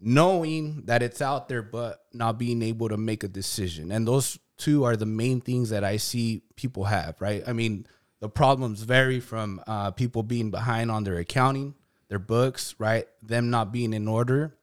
knowing 0.00 0.82
that 0.86 1.02
it's 1.02 1.20
out 1.20 1.48
there, 1.48 1.62
but 1.62 2.04
not 2.12 2.38
being 2.38 2.62
able 2.62 2.88
to 2.88 2.96
make 2.96 3.22
a 3.22 3.28
decision. 3.28 3.92
And 3.92 4.06
those 4.08 4.38
two 4.56 4.84
are 4.84 4.96
the 4.96 5.06
main 5.06 5.40
things 5.40 5.70
that 5.70 5.84
I 5.84 5.96
see 5.98 6.42
people 6.56 6.84
have, 6.84 7.20
right? 7.20 7.42
I 7.46 7.52
mean, 7.52 7.86
the 8.20 8.28
problems 8.28 8.82
vary 8.82 9.20
from 9.20 9.62
uh, 9.66 9.90
people 9.90 10.22
being 10.22 10.50
behind 10.50 10.90
on 10.90 11.04
their 11.04 11.18
accounting, 11.18 11.74
their 12.08 12.18
books, 12.18 12.74
right? 12.78 13.06
Them 13.22 13.50
not 13.50 13.72
being 13.72 13.92
in 13.92 14.08
order, 14.08 14.56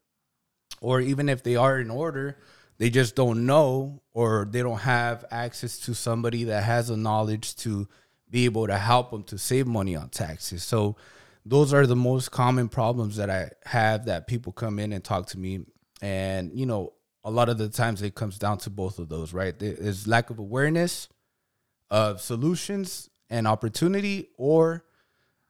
or 0.81 1.01
even 1.01 1.29
if 1.29 1.43
they 1.43 1.55
are 1.55 1.79
in 1.79 1.89
order, 1.89 2.37
they 2.77 2.89
just 2.89 3.15
don't 3.15 3.45
know 3.45 4.01
or 4.13 4.47
they 4.49 4.61
don't 4.61 4.79
have 4.79 5.25
access 5.31 5.77
to 5.79 5.93
somebody 5.93 6.45
that 6.45 6.63
has 6.63 6.87
the 6.87 6.97
knowledge 6.97 7.55
to 7.57 7.87
be 8.29 8.45
able 8.45 8.67
to 8.67 8.77
help 8.77 9.11
them 9.11 9.23
to 9.23 9.37
save 9.37 9.67
money 9.67 9.95
on 9.95 10.09
taxes. 10.09 10.63
So 10.63 10.95
those 11.45 11.73
are 11.73 11.87
the 11.87 11.95
most 11.95 12.31
common 12.31 12.69
problems 12.69 13.15
that 13.17 13.29
I 13.29 13.51
have 13.65 14.05
that 14.05 14.27
people 14.27 14.51
come 14.51 14.79
in 14.79 14.93
and 14.93 15.03
talk 15.03 15.27
to 15.27 15.39
me 15.39 15.61
and 16.01 16.51
you 16.53 16.65
know 16.65 16.93
a 17.23 17.31
lot 17.31 17.49
of 17.49 17.57
the 17.57 17.69
times 17.69 18.01
it 18.01 18.15
comes 18.15 18.39
down 18.39 18.57
to 18.59 18.69
both 18.69 18.97
of 18.97 19.09
those, 19.09 19.33
right? 19.33 19.57
There's 19.57 20.07
lack 20.07 20.29
of 20.29 20.39
awareness 20.39 21.09
of 21.89 22.21
solutions 22.21 23.09
and 23.29 23.45
opportunity 23.47 24.29
or 24.37 24.85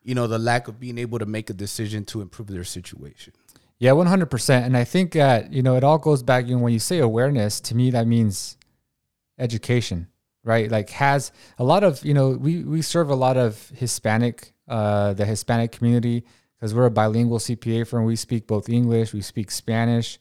you 0.02 0.16
know 0.16 0.28
the 0.28 0.40
lack 0.40 0.68
of 0.68 0.80
being 0.80 0.98
able 0.98 1.20
to 1.20 1.26
make 1.26 1.50
a 1.50 1.54
decision 1.54 2.06
to 2.06 2.22
improve 2.22 2.48
their 2.48 2.64
situation. 2.64 3.34
Yeah, 3.80 3.92
100%. 3.92 4.66
And 4.66 4.76
I 4.76 4.84
think 4.84 5.14
that, 5.14 5.54
you 5.54 5.64
know, 5.64 5.78
it 5.78 5.86
all 5.86 5.98
goes 5.98 6.22
back, 6.22 6.48
you 6.48 6.58
know, 6.58 6.62
when 6.64 6.74
you 6.74 6.80
say 6.80 7.00
awareness, 7.00 7.62
to 7.62 7.76
me, 7.76 7.92
that 7.92 8.08
means 8.08 8.58
education, 9.38 10.08
right? 10.44 10.70
Like 10.70 10.90
has 10.92 11.32
a 11.58 11.64
lot 11.64 11.84
of, 11.84 12.04
you 12.06 12.14
know, 12.14 12.30
we, 12.32 12.64
we 12.64 12.82
serve 12.82 13.10
a 13.10 13.16
lot 13.16 13.38
of 13.38 13.70
Hispanic, 13.76 14.54
uh, 14.68 15.14
the 15.14 15.26
Hispanic 15.26 15.72
community 15.72 16.24
because 16.56 16.74
we're 16.74 16.86
a 16.86 16.92
bilingual 16.92 17.40
CPA 17.40 17.88
firm. 17.88 18.06
We 18.06 18.16
speak 18.16 18.48
both 18.48 18.70
English, 18.70 19.14
we 19.14 19.22
speak 19.22 19.52
Spanish. 19.52 20.20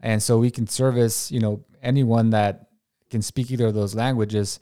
And 0.00 0.22
so 0.22 0.38
we 0.38 0.50
can 0.50 0.66
service, 0.66 1.30
you 1.30 1.40
know, 1.40 1.64
anyone 1.82 2.30
that 2.30 2.68
can 3.10 3.22
speak 3.22 3.50
either 3.50 3.66
of 3.66 3.74
those 3.74 3.94
languages. 3.94 4.60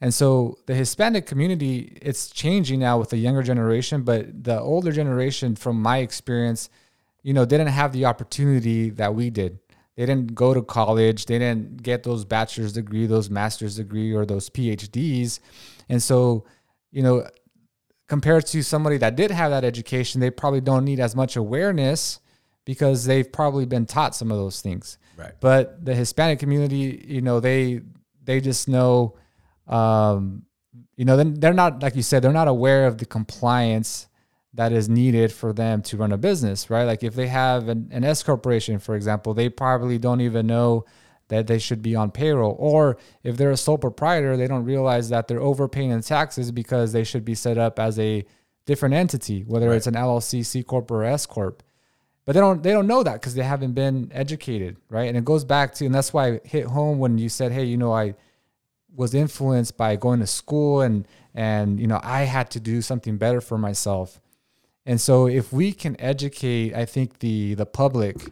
And 0.00 0.12
so 0.12 0.58
the 0.66 0.74
Hispanic 0.74 1.26
community, 1.26 1.96
it's 2.02 2.28
changing 2.28 2.80
now 2.80 2.98
with 2.98 3.10
the 3.10 3.16
younger 3.16 3.42
generation, 3.42 4.02
but 4.02 4.44
the 4.44 4.60
older 4.60 4.92
generation, 4.92 5.56
from 5.56 5.80
my 5.80 5.98
experience, 5.98 6.68
you 7.22 7.32
know, 7.32 7.44
didn't 7.44 7.68
have 7.68 7.92
the 7.92 8.04
opportunity 8.04 8.90
that 8.90 9.14
we 9.14 9.30
did. 9.30 9.58
They 9.96 10.06
didn't 10.06 10.34
go 10.34 10.54
to 10.54 10.62
college. 10.62 11.26
They 11.26 11.38
didn't 11.38 11.82
get 11.82 12.02
those 12.02 12.24
bachelor's 12.24 12.72
degree, 12.72 13.06
those 13.06 13.30
master's 13.30 13.76
degree, 13.76 14.12
or 14.12 14.26
those 14.26 14.50
PhDs. 14.50 15.38
And 15.88 16.02
so, 16.02 16.44
you 16.90 17.02
know, 17.02 17.28
compared 18.08 18.46
to 18.46 18.62
somebody 18.62 18.98
that 18.98 19.16
did 19.16 19.30
have 19.30 19.50
that 19.50 19.64
education, 19.64 20.20
they 20.20 20.30
probably 20.30 20.60
don't 20.60 20.84
need 20.84 21.00
as 21.00 21.14
much 21.14 21.36
awareness 21.36 22.20
because 22.64 23.04
they've 23.04 23.30
probably 23.30 23.66
been 23.66 23.86
taught 23.86 24.14
some 24.14 24.30
of 24.30 24.36
those 24.36 24.60
things. 24.60 24.98
Right. 25.16 25.32
But 25.40 25.84
the 25.84 25.94
Hispanic 25.94 26.38
community, 26.38 27.04
you 27.06 27.22
know, 27.22 27.38
they 27.40 27.82
they 28.24 28.40
just 28.40 28.68
know, 28.68 29.16
um, 29.68 30.44
you 30.96 31.04
know, 31.04 31.16
then 31.16 31.34
they're 31.34 31.54
not 31.54 31.82
like 31.82 31.94
you 31.94 32.02
said, 32.02 32.22
they're 32.22 32.32
not 32.32 32.48
aware 32.48 32.86
of 32.86 32.98
the 32.98 33.06
compliance 33.06 34.08
that 34.54 34.72
is 34.72 34.88
needed 34.88 35.32
for 35.32 35.52
them 35.52 35.82
to 35.82 35.96
run 35.96 36.12
a 36.12 36.16
business, 36.16 36.70
right? 36.70 36.84
Like 36.84 37.02
if 37.02 37.14
they 37.14 37.26
have 37.26 37.68
an, 37.68 37.88
an 37.90 38.04
S 38.04 38.22
corporation, 38.22 38.78
for 38.78 38.94
example, 38.94 39.34
they 39.34 39.48
probably 39.48 39.98
don't 39.98 40.20
even 40.20 40.46
know 40.46 40.84
that 41.28 41.46
they 41.46 41.58
should 41.58 41.82
be 41.82 41.96
on 41.96 42.10
payroll. 42.10 42.54
Or 42.58 42.96
if 43.22 43.36
they're 43.36 43.50
a 43.50 43.56
sole 43.56 43.78
proprietor, 43.78 44.36
they 44.36 44.46
don't 44.46 44.64
realize 44.64 45.08
that 45.08 45.26
they're 45.26 45.40
overpaying 45.40 45.90
in 45.90 46.02
taxes 46.02 46.52
because 46.52 46.92
they 46.92 47.04
should 47.04 47.24
be 47.24 47.34
set 47.34 47.58
up 47.58 47.78
as 47.78 47.98
a 47.98 48.24
different 48.66 48.94
entity, 48.94 49.42
whether 49.42 49.70
right. 49.70 49.76
it's 49.76 49.86
an 49.86 49.94
LLC, 49.94 50.44
C 50.44 50.62
corp, 50.62 50.90
or 50.90 51.04
S 51.04 51.26
corp. 51.26 51.62
But 52.24 52.32
they 52.32 52.40
don't 52.40 52.62
they 52.62 52.72
don't 52.72 52.86
know 52.86 53.02
that 53.02 53.14
because 53.14 53.34
they 53.34 53.42
haven't 53.42 53.72
been 53.72 54.10
educated, 54.12 54.78
right? 54.88 55.08
And 55.08 55.16
it 55.16 55.26
goes 55.26 55.44
back 55.44 55.74
to, 55.74 55.86
and 55.86 55.94
that's 55.94 56.12
why 56.12 56.28
I 56.28 56.40
hit 56.44 56.64
home 56.66 56.98
when 56.98 57.18
you 57.18 57.28
said, 57.28 57.52
"Hey, 57.52 57.64
you 57.64 57.76
know, 57.76 57.92
I 57.92 58.14
was 58.94 59.12
influenced 59.12 59.76
by 59.76 59.96
going 59.96 60.20
to 60.20 60.26
school 60.26 60.80
and 60.80 61.06
and 61.34 61.78
you 61.78 61.86
know 61.86 62.00
I 62.02 62.22
had 62.22 62.50
to 62.52 62.60
do 62.60 62.80
something 62.80 63.18
better 63.18 63.42
for 63.42 63.58
myself." 63.58 64.20
And 64.86 65.00
so 65.00 65.26
if 65.26 65.52
we 65.52 65.72
can 65.72 65.98
educate, 66.00 66.74
I 66.74 66.84
think 66.84 67.20
the 67.20 67.54
the 67.54 67.66
public 67.66 68.30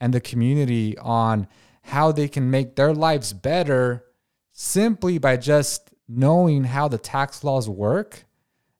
and 0.00 0.12
the 0.12 0.20
community 0.20 0.98
on 0.98 1.46
how 1.82 2.12
they 2.12 2.28
can 2.28 2.50
make 2.50 2.76
their 2.76 2.92
lives 2.92 3.32
better 3.32 4.04
simply 4.52 5.18
by 5.18 5.36
just 5.36 5.90
knowing 6.08 6.64
how 6.64 6.88
the 6.88 6.98
tax 6.98 7.44
laws 7.44 7.68
work, 7.68 8.24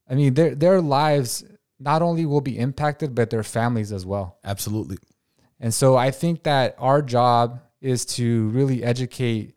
I 0.08 0.14
mean 0.14 0.34
their 0.34 0.54
their 0.54 0.80
lives 0.80 1.44
not 1.78 2.02
only 2.02 2.26
will 2.26 2.40
be 2.40 2.58
impacted 2.58 3.14
but 3.14 3.30
their 3.30 3.42
families 3.42 3.92
as 3.92 4.04
well. 4.04 4.38
Absolutely. 4.44 4.98
And 5.60 5.72
so 5.72 5.96
I 5.96 6.10
think 6.10 6.42
that 6.42 6.74
our 6.78 7.02
job 7.02 7.60
is 7.80 8.04
to 8.04 8.48
really 8.48 8.82
educate 8.82 9.54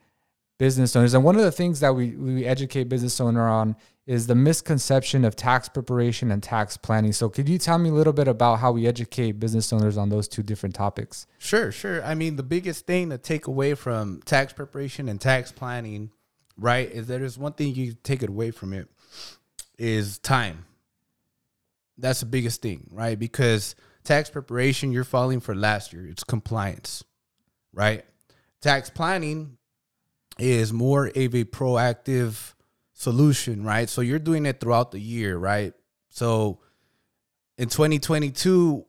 business 0.57 0.95
owners. 0.95 1.13
And 1.13 1.23
one 1.23 1.35
of 1.35 1.41
the 1.41 1.51
things 1.51 1.79
that 1.79 1.95
we, 1.95 2.11
we 2.11 2.45
educate 2.45 2.85
business 2.85 3.19
owner 3.19 3.47
on 3.47 3.75
is 4.07 4.27
the 4.27 4.35
misconception 4.35 5.25
of 5.25 5.35
tax 5.35 5.67
preparation 5.67 6.31
and 6.31 6.43
tax 6.43 6.77
planning. 6.77 7.11
So, 7.11 7.27
could 7.27 7.49
you 7.49 7.57
tell 7.57 7.77
me 7.77 7.89
a 7.89 7.93
little 7.93 8.13
bit 8.13 8.27
about 8.27 8.59
how 8.59 8.71
we 8.71 8.87
educate 8.87 9.33
business 9.33 9.73
owners 9.73 9.97
on 9.97 10.09
those 10.09 10.27
two 10.27 10.43
different 10.43 10.75
topics? 10.75 11.25
Sure, 11.39 11.71
sure. 11.71 12.03
I 12.03 12.13
mean, 12.13 12.35
the 12.35 12.43
biggest 12.43 12.85
thing 12.85 13.09
to 13.09 13.17
take 13.17 13.47
away 13.47 13.73
from 13.73 14.21
tax 14.25 14.53
preparation 14.53 15.09
and 15.09 15.19
tax 15.19 15.51
planning, 15.51 16.11
right, 16.57 16.89
is 16.91 17.07
that 17.07 17.19
there's 17.19 17.37
one 17.37 17.53
thing 17.53 17.73
you 17.73 17.95
take 18.03 18.21
it 18.21 18.29
away 18.29 18.51
from 18.51 18.73
it 18.73 18.87
is 19.77 20.19
time. 20.19 20.65
That's 21.97 22.19
the 22.19 22.25
biggest 22.25 22.61
thing, 22.61 22.89
right? 22.91 23.17
Because 23.17 23.75
tax 24.03 24.29
preparation, 24.29 24.91
you're 24.91 25.03
falling 25.03 25.39
for 25.39 25.55
last 25.55 25.93
year, 25.93 26.05
it's 26.05 26.23
compliance, 26.23 27.03
right? 27.73 28.05
Tax 28.61 28.89
planning 28.89 29.57
is 30.37 30.73
more 30.73 31.07
of 31.07 31.15
a 31.15 31.45
proactive 31.45 32.54
solution, 32.95 33.63
right? 33.63 33.87
So 33.87 34.01
you're 34.01 34.19
doing 34.19 34.47
it 34.47 34.59
throughout 34.59 34.91
the 34.91 34.99
year, 34.99 35.37
right? 35.37 35.73
So 36.09 36.59
in 37.57 37.69
2022, 37.69 38.85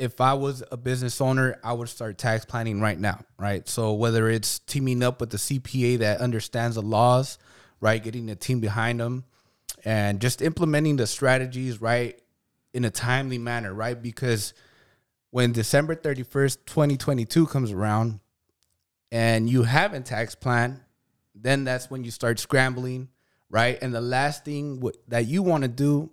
if 0.00 0.20
I 0.20 0.34
was 0.34 0.62
a 0.72 0.76
business 0.76 1.20
owner, 1.20 1.58
I 1.62 1.72
would 1.72 1.88
start 1.88 2.18
tax 2.18 2.44
planning 2.44 2.80
right 2.80 2.98
now, 2.98 3.24
right? 3.38 3.66
So 3.68 3.94
whether 3.94 4.28
it's 4.28 4.58
teaming 4.58 5.02
up 5.02 5.20
with 5.20 5.30
the 5.30 5.36
CPA 5.38 6.00
that 6.00 6.20
understands 6.20 6.74
the 6.74 6.82
laws, 6.82 7.38
right, 7.80 8.02
getting 8.02 8.28
a 8.28 8.34
team 8.34 8.58
behind 8.58 8.98
them, 8.98 9.24
and 9.84 10.20
just 10.20 10.42
implementing 10.42 10.96
the 10.96 11.06
strategies, 11.06 11.80
right, 11.80 12.20
in 12.72 12.84
a 12.84 12.90
timely 12.90 13.38
manner, 13.38 13.72
right? 13.72 14.00
Because 14.00 14.54
when 15.30 15.52
December 15.52 15.94
31st, 15.94 16.66
2022 16.66 17.46
comes 17.46 17.70
around 17.70 18.18
and 19.12 19.48
you 19.48 19.62
haven't 19.62 20.06
tax 20.06 20.34
plan, 20.34 20.83
then 21.34 21.64
that's 21.64 21.90
when 21.90 22.04
you 22.04 22.10
start 22.10 22.38
scrambling, 22.38 23.08
right? 23.50 23.78
And 23.82 23.92
the 23.92 24.00
last 24.00 24.44
thing 24.44 24.76
w- 24.76 24.96
that 25.08 25.26
you 25.26 25.42
want 25.42 25.62
to 25.62 25.68
do 25.68 26.10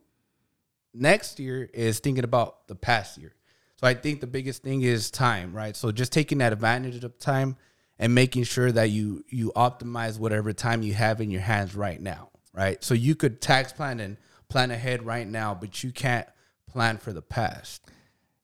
next 0.94 1.40
year 1.40 1.70
is 1.74 2.00
thinking 2.00 2.24
about 2.24 2.68
the 2.68 2.76
past 2.76 3.18
year. 3.18 3.34
So 3.78 3.88
I 3.88 3.94
think 3.94 4.22
the 4.22 4.28
biggest 4.28 4.64
thing 4.64 4.82
is 4.82 5.10
time, 5.10 5.54
right? 5.54 5.76
So 5.76 5.92
just 5.92 6.12
taking 6.12 6.38
that 6.40 6.54
advantage 6.54 7.04
of 7.04 7.18
time 7.18 7.58
and 7.98 8.14
making 8.14 8.44
sure 8.44 8.72
that 8.72 8.90
you 8.90 9.24
you 9.30 9.52
optimize 9.56 10.20
whatever 10.20 10.54
time 10.54 10.84
you 10.84 10.94
have 10.94 11.22
in 11.22 11.32
your 11.32 11.42
hands 11.42 11.76
right 11.76 12.02
now, 12.02 12.30
right? 12.54 12.84
So 12.84 12.94
you 12.94 13.16
could 13.16 13.42
tax 13.42 13.72
plan 13.74 14.00
and 14.00 14.18
plan 14.50 14.72
ahead 14.72 15.06
right 15.06 15.28
now, 15.28 15.56
but 15.56 15.84
you 15.84 15.92
can't 15.92 16.28
plan 16.68 16.98
for 16.98 17.14
the 17.14 17.22
past. 17.22 17.82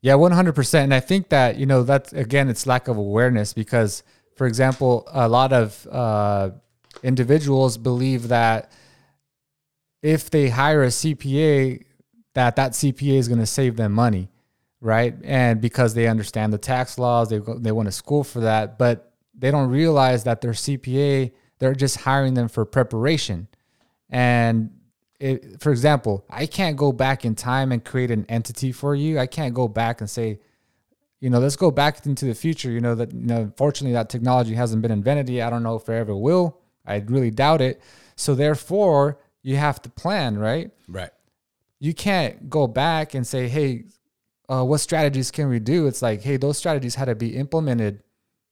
Yeah, 0.01 0.13
100%. 0.13 0.84
And 0.84 0.93
I 0.93 1.00
think 1.00 1.29
that, 1.29 1.57
you 1.57 1.65
know, 1.65 1.84
that's 1.84 2.13
again 2.13 2.50
it's 2.50 2.65
lack 2.65 2.88
of 2.88 2.98
awareness 2.98 3.53
because 3.53 4.03
for 4.36 4.46
example, 4.46 5.07
a 5.12 5.27
lot 5.27 5.51
of 5.51 5.88
uh, 5.91 6.51
individuals 7.04 7.77
believe 7.77 8.30
that 8.30 8.72
if 10.01 10.30
they 10.30 10.50
hire 10.50 10.84
a 10.84 10.88
CPA, 10.88 11.84
that 12.34 12.56
that 12.56 12.72
CPA 12.74 13.18
is 13.18 13.27
going 13.27 13.39
to 13.39 13.46
save 13.46 13.77
them 13.77 13.92
money, 13.92 14.30
right? 14.80 15.16
And 15.24 15.60
because 15.60 15.94
they 15.94 16.08
understand 16.08 16.54
the 16.54 16.58
tax 16.58 16.98
laws, 16.98 17.30
they 17.30 17.39
they 17.58 17.72
went 17.72 17.88
to 17.88 17.92
school 17.92 18.24
for 18.24 18.42
that, 18.42 18.77
but 18.77 19.13
they 19.34 19.51
don't 19.51 19.70
realize 19.70 20.24
that 20.24 20.42
their 20.42 20.51
CPA 20.51 21.32
they're 21.60 21.75
just 21.75 21.98
hiring 21.98 22.34
them 22.34 22.48
for 22.48 22.66
preparation. 22.66 23.48
And 24.10 24.72
it, 25.20 25.60
for 25.60 25.72
example, 25.72 26.25
I 26.30 26.46
can't 26.46 26.77
go 26.77 26.92
back 26.92 27.25
in 27.25 27.36
time 27.36 27.72
and 27.72 27.84
create 27.84 28.12
an 28.12 28.25
entity 28.30 28.72
for 28.72 28.96
you. 28.96 29.20
I 29.20 29.25
can't 29.25 29.54
go 29.54 29.68
back 29.68 30.01
and 30.01 30.10
say, 30.10 30.39
you 31.20 31.30
know, 31.32 31.39
let's 31.39 31.56
go 31.56 31.72
back 31.72 32.06
into 32.06 32.25
the 32.25 32.36
future. 32.36 32.70
You 32.70 32.80
know 32.80 32.94
that 32.96 33.12
you 33.12 33.25
know, 33.25 33.51
fortunately, 33.58 33.94
that 33.94 34.10
technology 34.10 34.54
hasn't 34.54 34.84
been 34.84 34.92
invented 34.92 35.30
yet. 35.30 35.48
I 35.48 35.50
don't 35.50 35.63
know 35.63 35.75
if 35.75 35.89
it 35.89 35.94
ever 35.94 36.16
will. 36.16 36.60
I 36.88 37.03
really 37.06 37.32
doubt 37.32 37.62
it. 37.62 37.82
So 38.15 38.34
therefore, 38.34 39.20
you 39.44 39.58
have 39.58 39.82
to 39.84 39.89
plan, 39.89 40.38
right? 40.38 40.72
Right. 40.88 41.12
You 41.79 41.94
can't 41.94 42.50
go 42.50 42.67
back 42.67 43.13
and 43.13 43.25
say, 43.25 43.48
hey, 43.48 43.86
uh, 44.50 44.63
what 44.63 44.79
strategies 44.79 45.29
can 45.29 45.50
we 45.50 45.60
do? 45.60 45.88
It's 45.88 46.01
like, 46.01 46.22
hey, 46.22 46.38
those 46.38 46.58
strategies 46.58 46.96
had 46.96 47.06
to 47.06 47.15
be 47.15 47.36
implemented 47.36 48.01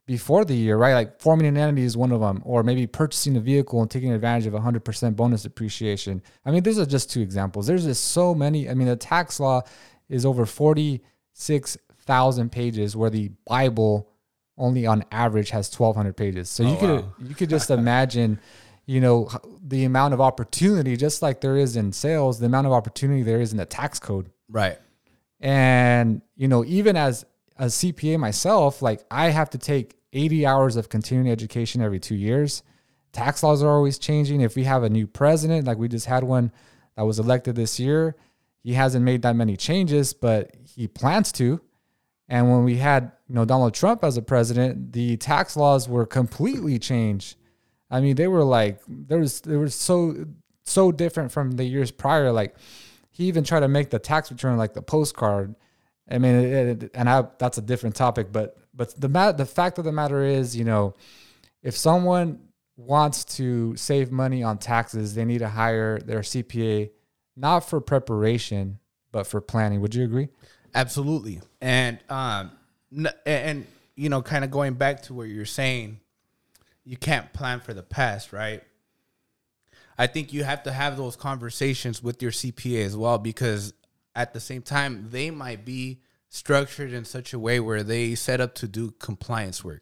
before 0.05 0.45
the 0.45 0.55
year, 0.55 0.77
right? 0.77 0.93
Like 0.93 1.19
forming 1.19 1.47
an 1.47 1.57
entity 1.57 1.83
is 1.83 1.97
one 1.97 2.11
of 2.11 2.21
them, 2.21 2.41
or 2.45 2.63
maybe 2.63 2.85
purchasing 2.85 3.35
a 3.37 3.39
vehicle 3.39 3.81
and 3.81 3.89
taking 3.89 4.11
advantage 4.11 4.45
of 4.45 4.53
100% 4.53 5.15
bonus 5.15 5.43
depreciation. 5.43 6.21
I 6.45 6.51
mean, 6.51 6.63
these 6.63 6.77
are 6.77 6.85
just 6.85 7.09
two 7.09 7.21
examples. 7.21 7.65
There's 7.65 7.85
just 7.85 8.05
so 8.05 8.35
many. 8.35 8.69
I 8.69 8.75
mean, 8.75 8.87
the 8.87 8.95
tax 8.95 9.39
law 9.39 9.63
is 10.07 10.25
over 10.25 10.45
46,000 10.45 12.51
pages, 12.51 12.95
where 12.95 13.09
the 13.09 13.31
Bible 13.47 14.11
only 14.57 14.85
on 14.85 15.03
average 15.11 15.49
has 15.49 15.73
1,200 15.73 16.15
pages. 16.15 16.49
So 16.49 16.63
oh, 16.63 16.67
you 16.67 16.73
Oh, 16.75 16.79
could 16.79 16.89
wow. 16.89 17.13
you 17.19 17.35
could 17.35 17.49
just 17.49 17.69
imagine, 17.69 18.39
you 18.85 19.01
know, 19.01 19.29
the 19.65 19.83
amount 19.85 20.13
of 20.13 20.21
opportunity, 20.21 20.95
just 20.95 21.21
like 21.21 21.41
there 21.41 21.57
is 21.57 21.75
in 21.75 21.91
sales, 21.91 22.39
the 22.39 22.45
amount 22.45 22.67
of 22.67 22.73
opportunity 22.73 23.23
there 23.23 23.41
is 23.41 23.51
in 23.51 23.57
the 23.57 23.65
tax 23.65 23.99
code. 23.99 24.29
Right. 24.49 24.77
And, 25.39 26.21
you 26.35 26.47
know, 26.47 26.63
even 26.65 26.95
as 26.95 27.25
a 27.57 27.65
CPA 27.65 28.19
myself, 28.19 28.81
like 28.81 29.03
I 29.11 29.29
have 29.29 29.49
to 29.51 29.57
take 29.57 29.95
80 30.13 30.45
hours 30.45 30.75
of 30.75 30.89
continuing 30.89 31.29
education 31.29 31.81
every 31.81 31.99
two 31.99 32.15
years. 32.15 32.63
Tax 33.11 33.43
laws 33.43 33.63
are 33.63 33.69
always 33.69 33.97
changing. 33.97 34.41
If 34.41 34.55
we 34.55 34.63
have 34.63 34.83
a 34.83 34.89
new 34.89 35.07
president, 35.07 35.65
like 35.67 35.77
we 35.77 35.87
just 35.87 36.05
had 36.05 36.23
one 36.23 36.51
that 36.95 37.03
was 37.03 37.19
elected 37.19 37.55
this 37.55 37.79
year, 37.79 38.15
he 38.61 38.73
hasn't 38.73 39.05
made 39.05 39.21
that 39.23 39.35
many 39.35 39.55
changes, 39.57 40.13
but 40.13 40.51
he 40.75 40.87
plans 40.87 41.31
to. 41.33 41.61
And 42.27 42.49
when 42.51 42.63
we 42.63 42.77
had, 42.77 43.11
you 43.27 43.35
know, 43.35 43.45
Donald 43.45 43.73
Trump 43.73 44.03
as 44.03 44.17
a 44.17 44.21
president, 44.21 44.93
the 44.93 45.17
tax 45.17 45.55
laws 45.55 45.87
were 45.87 46.05
completely 46.05 46.79
changed. 46.79 47.37
I 47.91 48.01
mean, 48.01 48.15
they 48.15 48.27
were 48.27 48.43
like 48.43 48.79
there 48.87 49.19
was 49.19 49.41
they 49.41 49.57
were 49.57 49.69
so 49.69 50.25
so 50.63 50.91
different 50.91 51.31
from 51.31 51.51
the 51.51 51.63
years 51.63 51.91
prior. 51.91 52.31
Like 52.31 52.55
he 53.11 53.25
even 53.25 53.43
tried 53.43 53.59
to 53.61 53.67
make 53.67 53.91
the 53.91 53.99
tax 53.99 54.31
return 54.31 54.57
like 54.57 54.73
the 54.73 54.81
postcard. 54.81 55.55
I 56.09 56.17
mean, 56.17 56.35
it, 56.35 56.83
it- 56.83 56.91
and 56.93 57.09
I, 57.09 57.25
that's 57.39 57.57
a 57.57 57.61
different 57.61 57.95
topic, 57.95 58.31
but 58.31 58.57
but 58.73 58.99
the 58.99 59.07
mat, 59.09 59.37
the 59.37 59.45
fact 59.45 59.77
of 59.77 59.85
the 59.85 59.91
matter 59.91 60.23
is, 60.23 60.55
you 60.57 60.65
know, 60.65 60.95
if 61.61 61.77
someone 61.77 62.39
wants 62.75 63.23
to 63.23 63.75
save 63.77 64.11
money 64.11 64.43
on 64.43 64.57
taxes, 64.57 65.15
they 65.15 65.23
need 65.25 65.39
to 65.39 65.47
hire 65.49 65.99
their 65.99 66.19
CPA 66.19 66.89
not 67.37 67.59
for 67.61 67.79
preparation 67.81 68.79
but 69.11 69.25
for 69.27 69.39
planning. 69.39 69.79
Would 69.79 69.95
you 69.95 70.03
agree? 70.03 70.27
Absolutely. 70.75 71.41
And 71.61 71.97
um 72.09 72.51
and 73.25 73.65
you 73.95 74.09
know, 74.09 74.21
kind 74.21 74.43
of 74.43 74.51
going 74.51 74.73
back 74.73 75.03
to 75.03 75.13
what 75.13 75.29
you're 75.29 75.45
saying, 75.45 75.99
you 76.83 76.97
can't 76.97 77.31
plan 77.31 77.61
for 77.61 77.73
the 77.73 77.81
past, 77.81 78.33
right? 78.33 78.61
I 79.97 80.07
think 80.07 80.33
you 80.33 80.43
have 80.43 80.63
to 80.63 80.73
have 80.73 80.97
those 80.97 81.15
conversations 81.15 82.03
with 82.03 82.21
your 82.21 82.31
CPA 82.31 82.85
as 82.85 82.97
well 82.97 83.17
because 83.17 83.73
at 84.13 84.33
the 84.33 84.41
same 84.41 84.61
time 84.61 85.07
they 85.11 85.31
might 85.31 85.63
be 85.63 86.01
structured 86.27 86.91
in 86.91 87.05
such 87.05 87.33
a 87.33 87.39
way 87.39 87.61
where 87.61 87.81
they 87.81 88.13
set 88.13 88.41
up 88.41 88.53
to 88.55 88.67
do 88.67 88.91
compliance 88.91 89.63
work. 89.63 89.81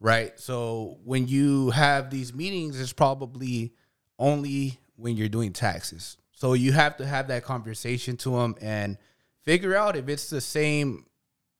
Right? 0.00 0.38
So 0.40 0.98
when 1.04 1.28
you 1.28 1.70
have 1.70 2.10
these 2.10 2.34
meetings 2.34 2.80
it's 2.80 2.92
probably 2.92 3.74
only 4.18 4.80
when 4.96 5.16
you're 5.16 5.28
doing 5.28 5.52
taxes. 5.52 6.16
So 6.32 6.54
you 6.54 6.72
have 6.72 6.96
to 6.96 7.06
have 7.06 7.28
that 7.28 7.44
conversation 7.44 8.16
to 8.18 8.30
them 8.30 8.56
and 8.60 8.98
figure 9.44 9.74
out 9.74 9.96
if 9.96 10.08
it's 10.08 10.30
the 10.30 10.40
same 10.40 11.06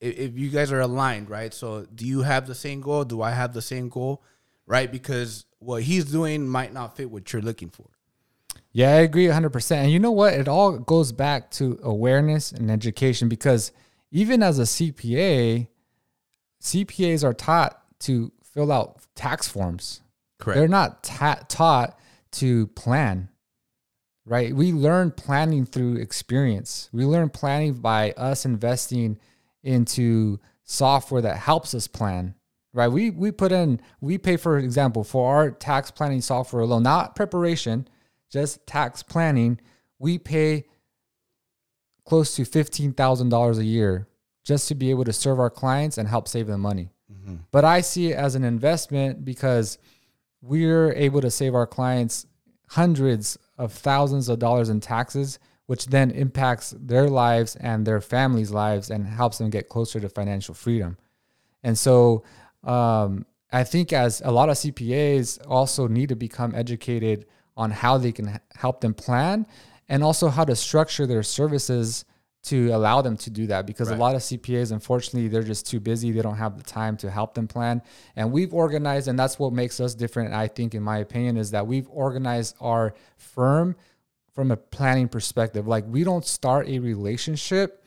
if, 0.01 0.19
if 0.19 0.39
you 0.39 0.51
guys 0.51 0.73
are 0.73 0.81
aligned, 0.81 1.31
right? 1.31 1.53
So 1.53 1.87
do 1.95 2.07
you 2.07 2.23
have 2.23 2.47
the 2.47 2.55
same 2.55 2.81
goal? 2.81 3.05
Do 3.05 3.23
I 3.23 3.31
have 3.31 3.55
the 3.55 3.63
same 3.63 3.89
goal? 3.89 4.23
Right? 4.67 4.91
Because 4.91 5.47
what 5.59 5.83
he's 5.83 6.05
doing 6.05 6.47
might 6.49 6.73
not 6.73 6.97
fit 6.97 7.11
what 7.11 7.33
you're 7.33 7.43
looking 7.43 7.71
for. 7.71 7.87
Yeah, 8.73 8.89
I 8.89 9.01
agree 9.01 9.27
100%. 9.27 9.77
And 9.77 9.91
you 9.91 10.01
know 10.01 10.11
what? 10.11 10.35
It 10.35 10.49
all 10.49 10.79
goes 10.79 11.13
back 11.13 11.51
to 11.53 11.79
awareness 11.83 12.51
and 12.51 12.71
education 12.71 13.29
because 13.29 13.73
even 14.11 14.43
as 14.43 14.59
a 14.59 14.63
CPA, 14.63 15.69
CPAs 16.61 17.23
are 17.23 17.35
taught 17.35 17.81
to 18.01 18.33
fill 18.43 18.73
out 18.73 19.01
tax 19.15 19.49
forms. 19.49 20.01
Correct. 20.39 20.59
They're 20.59 20.69
not 20.69 21.05
ta- 21.05 21.43
taught 21.49 21.99
to 22.33 22.67
plan, 22.69 23.29
right? 24.25 24.55
We 24.55 24.73
learn 24.73 25.11
planning 25.11 25.67
through 25.67 25.97
experience. 25.97 26.89
We 26.93 27.05
learn 27.05 27.29
planning 27.29 27.75
by 27.75 28.13
us 28.13 28.45
investing 28.45 29.19
into 29.63 30.41
software 30.65 31.23
that 31.23 31.37
helps 31.37 31.75
us 31.75 31.87
plan, 31.87 32.35
right? 32.73 32.89
We 32.89 33.11
we 33.11 33.31
put 33.31 33.53
in 33.53 33.81
we 34.01 34.19
pay 34.19 34.37
for 34.37 34.59
example 34.59 35.05
for 35.05 35.35
our 35.35 35.51
tax 35.51 35.91
planning 35.91 36.21
software 36.21 36.63
alone, 36.63 36.83
not 36.83 37.17
preparation, 37.17 37.89
just 38.31 38.67
tax 38.67 39.03
planning. 39.03 39.61
We 39.99 40.19
pay 40.19 40.67
close 42.05 42.35
to 42.37 42.45
fifteen 42.45 42.93
thousand 42.93 43.29
dollars 43.29 43.59
a 43.59 43.65
year 43.65 44.09
just 44.43 44.69
to 44.69 44.75
be 44.75 44.91
able 44.91 45.05
to 45.05 45.13
serve 45.13 45.41
our 45.41 45.51
clients 45.51 45.97
and 45.97 46.07
help 46.07 46.29
save 46.29 46.47
them 46.47 46.61
money. 46.61 46.91
Mm-hmm. 47.11 47.37
But 47.51 47.65
I 47.65 47.81
see 47.81 48.13
it 48.13 48.17
as 48.17 48.35
an 48.35 48.45
investment 48.45 49.25
because 49.25 49.79
we're 50.43 50.93
able 50.93 51.23
to 51.23 51.31
save 51.31 51.55
our 51.55 51.67
clients 51.67 52.27
hundreds 52.69 53.39
of 53.59 53.73
thousands 53.73 54.29
of 54.29 54.39
dollars 54.39 54.69
in 54.69 54.81
taxes, 54.81 55.39
which 55.67 55.87
then 55.87 56.11
impacts 56.11 56.75
their 56.79 57.09
lives 57.09 57.57
and 57.57 57.87
their 57.87 58.01
families' 58.01 58.51
lives 58.51 58.91
and 58.91 59.07
helps 59.07 59.39
them 59.39 59.51
get 59.51 59.69
closer 59.69 60.01
to 60.01 60.09
financial 60.09 60.55
freedom. 60.55 60.97
And 61.63 61.79
so 61.79 62.25
um, 62.63 63.27
I 63.53 63.65
think 63.65 63.93
as 63.93 64.21
a 64.25 64.31
lot 64.31 64.49
of 64.49 64.57
CPAs 64.57 65.41
also 65.47 65.87
need 65.87 66.09
to 66.11 66.17
become 66.17 66.55
educated 66.55 67.27
on 67.57 67.71
how 67.71 67.99
they 67.99 68.13
can 68.13 68.41
help 68.55 68.81
them 68.81 68.95
plan 68.95 69.47
and 69.89 70.03
also 70.03 70.29
how 70.29 70.45
to 70.45 70.57
structure 70.57 71.07
their 71.07 71.23
services 71.23 72.05
to 72.45 72.69
allow 72.69 73.01
them 73.03 73.17
to 73.17 73.31
do 73.31 73.47
that 73.47 73.67
because 73.67 73.91
a 73.91 73.97
lot 73.97 74.15
of 74.15 74.21
CPAs 74.21 74.71
unfortunately 74.71 75.29
they're 75.29 75.43
just 75.43 75.67
too 75.67 75.81
busy 75.81 76.13
they 76.13 76.23
don't 76.23 76.37
have 76.37 76.57
the 76.57 76.63
time 76.63 76.97
to 76.99 77.11
help 77.11 77.35
them 77.35 77.49
plan 77.49 77.83
and 78.17 78.31
we've 78.31 78.53
organized 78.53 79.09
and 79.09 79.19
that's 79.19 79.39
what 79.39 79.53
makes 79.53 79.81
us 79.81 79.95
different 79.95 80.35
I 80.35 80.49
think 80.49 80.75
in 80.75 80.83
my 80.83 80.99
opinion 80.99 81.37
is 81.37 81.51
that 81.53 81.67
we've 81.67 81.89
organized 81.89 82.57
our 82.61 82.95
firm 83.17 83.77
from 84.35 84.51
a 84.51 84.57
planning 84.57 85.09
perspective 85.09 85.67
like 85.67 85.85
we 85.89 86.05
don't 86.05 86.27
start 86.27 86.69
a 86.69 86.79
relationship 86.79 87.85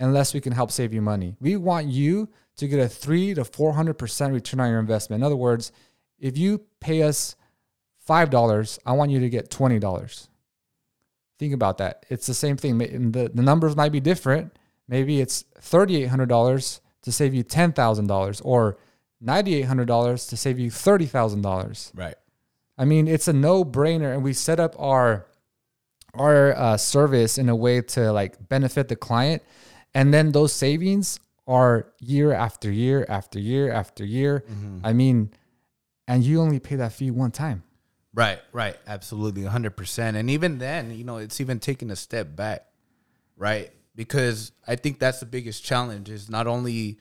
unless 0.00 0.34
we 0.34 0.40
can 0.40 0.52
help 0.52 0.70
save 0.70 0.92
you 0.92 1.02
money. 1.02 1.34
We 1.40 1.56
want 1.56 1.88
you 1.88 2.28
to 2.56 2.68
get 2.68 2.80
a 2.80 2.88
three 2.88 3.34
to 3.34 3.44
four 3.44 3.72
hundred 3.72 3.94
percent 3.94 4.32
return 4.32 4.60
on 4.60 4.70
your 4.70 4.80
investment. 4.80 5.20
In 5.20 5.24
other 5.24 5.36
words, 5.36 5.72
if 6.18 6.36
you 6.36 6.62
pay 6.80 7.02
us 7.02 7.36
five 7.98 8.30
dollars, 8.30 8.78
I 8.86 8.92
want 8.92 9.10
you 9.10 9.20
to 9.20 9.28
get 9.28 9.50
twenty 9.50 9.78
dollars. 9.78 10.28
Think 11.38 11.54
about 11.54 11.78
that. 11.78 12.04
It's 12.08 12.26
the 12.26 12.34
same 12.34 12.56
thing. 12.56 12.78
The, 12.78 13.30
the 13.32 13.42
numbers 13.42 13.76
might 13.76 13.92
be 13.92 14.00
different. 14.00 14.58
Maybe 14.88 15.20
it's 15.20 15.44
thirty 15.60 16.02
eight 16.02 16.08
hundred 16.08 16.28
dollars 16.28 16.80
to 17.02 17.12
save 17.12 17.34
you 17.34 17.42
ten 17.42 17.72
thousand 17.72 18.06
dollars, 18.08 18.40
or 18.40 18.78
ninety 19.20 19.54
eight 19.54 19.62
hundred 19.62 19.86
dollars 19.86 20.26
to 20.28 20.36
save 20.36 20.58
you 20.58 20.70
thirty 20.70 21.06
thousand 21.06 21.42
dollars. 21.42 21.92
Right. 21.94 22.16
I 22.76 22.84
mean, 22.84 23.06
it's 23.08 23.28
a 23.28 23.32
no 23.32 23.64
brainer, 23.64 24.12
and 24.12 24.24
we 24.24 24.32
set 24.32 24.58
up 24.58 24.74
our 24.78 25.26
our 26.14 26.56
uh, 26.56 26.76
service 26.76 27.38
in 27.38 27.48
a 27.48 27.54
way 27.56 27.82
to 27.82 28.12
like 28.12 28.48
benefit 28.48 28.88
the 28.88 28.96
client, 28.96 29.42
and 29.94 30.12
then 30.12 30.32
those 30.32 30.52
savings 30.52 31.20
are 31.46 31.92
year 32.00 32.32
after 32.32 32.70
year 32.70 33.06
after 33.08 33.38
year 33.38 33.70
after 33.70 34.04
year. 34.04 34.44
I 34.82 34.92
mean, 34.92 35.30
and 36.06 36.24
you 36.24 36.40
only 36.40 36.58
pay 36.58 36.76
that 36.76 36.92
fee 36.92 37.10
one 37.10 37.30
time. 37.30 37.62
Right, 38.14 38.40
right, 38.52 38.76
absolutely, 38.86 39.44
hundred 39.44 39.76
percent. 39.76 40.16
And 40.16 40.30
even 40.30 40.58
then, 40.58 40.90
you 40.90 41.04
know, 41.04 41.18
it's 41.18 41.40
even 41.40 41.60
taking 41.60 41.90
a 41.90 41.96
step 41.96 42.34
back, 42.34 42.66
right? 43.36 43.70
Because 43.94 44.52
I 44.66 44.76
think 44.76 44.98
that's 44.98 45.20
the 45.20 45.26
biggest 45.26 45.64
challenge 45.64 46.08
is 46.08 46.30
not 46.30 46.46
only, 46.46 46.98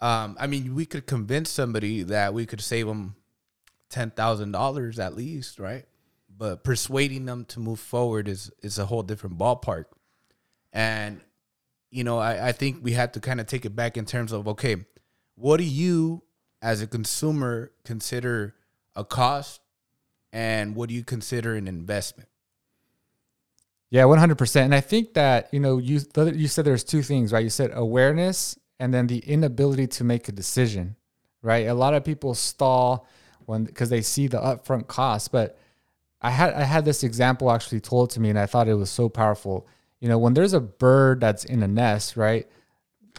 um, 0.00 0.36
I 0.40 0.46
mean, 0.46 0.74
we 0.74 0.86
could 0.86 1.06
convince 1.06 1.50
somebody 1.50 2.02
that 2.04 2.34
we 2.34 2.46
could 2.46 2.60
save 2.60 2.86
them 2.86 3.14
ten 3.88 4.10
thousand 4.10 4.52
dollars 4.52 4.98
at 4.98 5.16
least, 5.16 5.58
right? 5.58 5.84
But 6.36 6.64
persuading 6.64 7.26
them 7.26 7.44
to 7.46 7.60
move 7.60 7.78
forward 7.80 8.28
is 8.28 8.50
is 8.62 8.78
a 8.78 8.86
whole 8.86 9.02
different 9.02 9.38
ballpark. 9.38 9.84
And 10.72 11.20
you 11.90 12.02
know, 12.02 12.18
I, 12.18 12.48
I 12.48 12.52
think 12.52 12.82
we 12.82 12.92
have 12.92 13.12
to 13.12 13.20
kind 13.20 13.40
of 13.40 13.46
take 13.46 13.64
it 13.64 13.76
back 13.76 13.96
in 13.96 14.04
terms 14.04 14.32
of 14.32 14.48
okay, 14.48 14.76
what 15.36 15.58
do 15.58 15.64
you 15.64 16.22
as 16.60 16.82
a 16.82 16.86
consumer 16.86 17.70
consider 17.84 18.54
a 18.96 19.04
cost 19.04 19.60
and 20.34 20.74
what 20.74 20.88
do 20.88 20.94
you 20.96 21.04
consider 21.04 21.54
an 21.54 21.68
investment? 21.68 22.28
Yeah, 23.88 24.04
one 24.06 24.18
hundred 24.18 24.36
percent. 24.36 24.64
And 24.64 24.74
I 24.74 24.80
think 24.80 25.14
that 25.14 25.48
you 25.52 25.60
know 25.60 25.78
you 25.78 26.00
you 26.16 26.48
said 26.48 26.64
there's 26.64 26.82
two 26.82 27.02
things, 27.02 27.32
right? 27.32 27.44
You 27.44 27.50
said 27.50 27.70
awareness 27.72 28.58
and 28.80 28.92
then 28.92 29.06
the 29.06 29.20
inability 29.20 29.86
to 29.86 30.04
make 30.04 30.28
a 30.28 30.32
decision, 30.32 30.96
right? 31.40 31.68
A 31.68 31.74
lot 31.74 31.94
of 31.94 32.04
people 32.04 32.34
stall 32.34 33.06
when 33.46 33.64
because 33.64 33.90
they 33.90 34.02
see 34.02 34.26
the 34.26 34.38
upfront 34.38 34.88
cost. 34.88 35.30
But 35.30 35.56
I 36.20 36.30
had 36.30 36.52
I 36.54 36.64
had 36.64 36.84
this 36.84 37.04
example 37.04 37.52
actually 37.52 37.80
told 37.80 38.10
to 38.10 38.20
me, 38.20 38.30
and 38.30 38.38
I 38.38 38.46
thought 38.46 38.66
it 38.66 38.74
was 38.74 38.90
so 38.90 39.08
powerful. 39.08 39.68
You 40.00 40.08
know, 40.08 40.18
when 40.18 40.34
there's 40.34 40.52
a 40.52 40.60
bird 40.60 41.20
that's 41.20 41.44
in 41.44 41.62
a 41.62 41.68
nest, 41.68 42.16
right? 42.16 42.48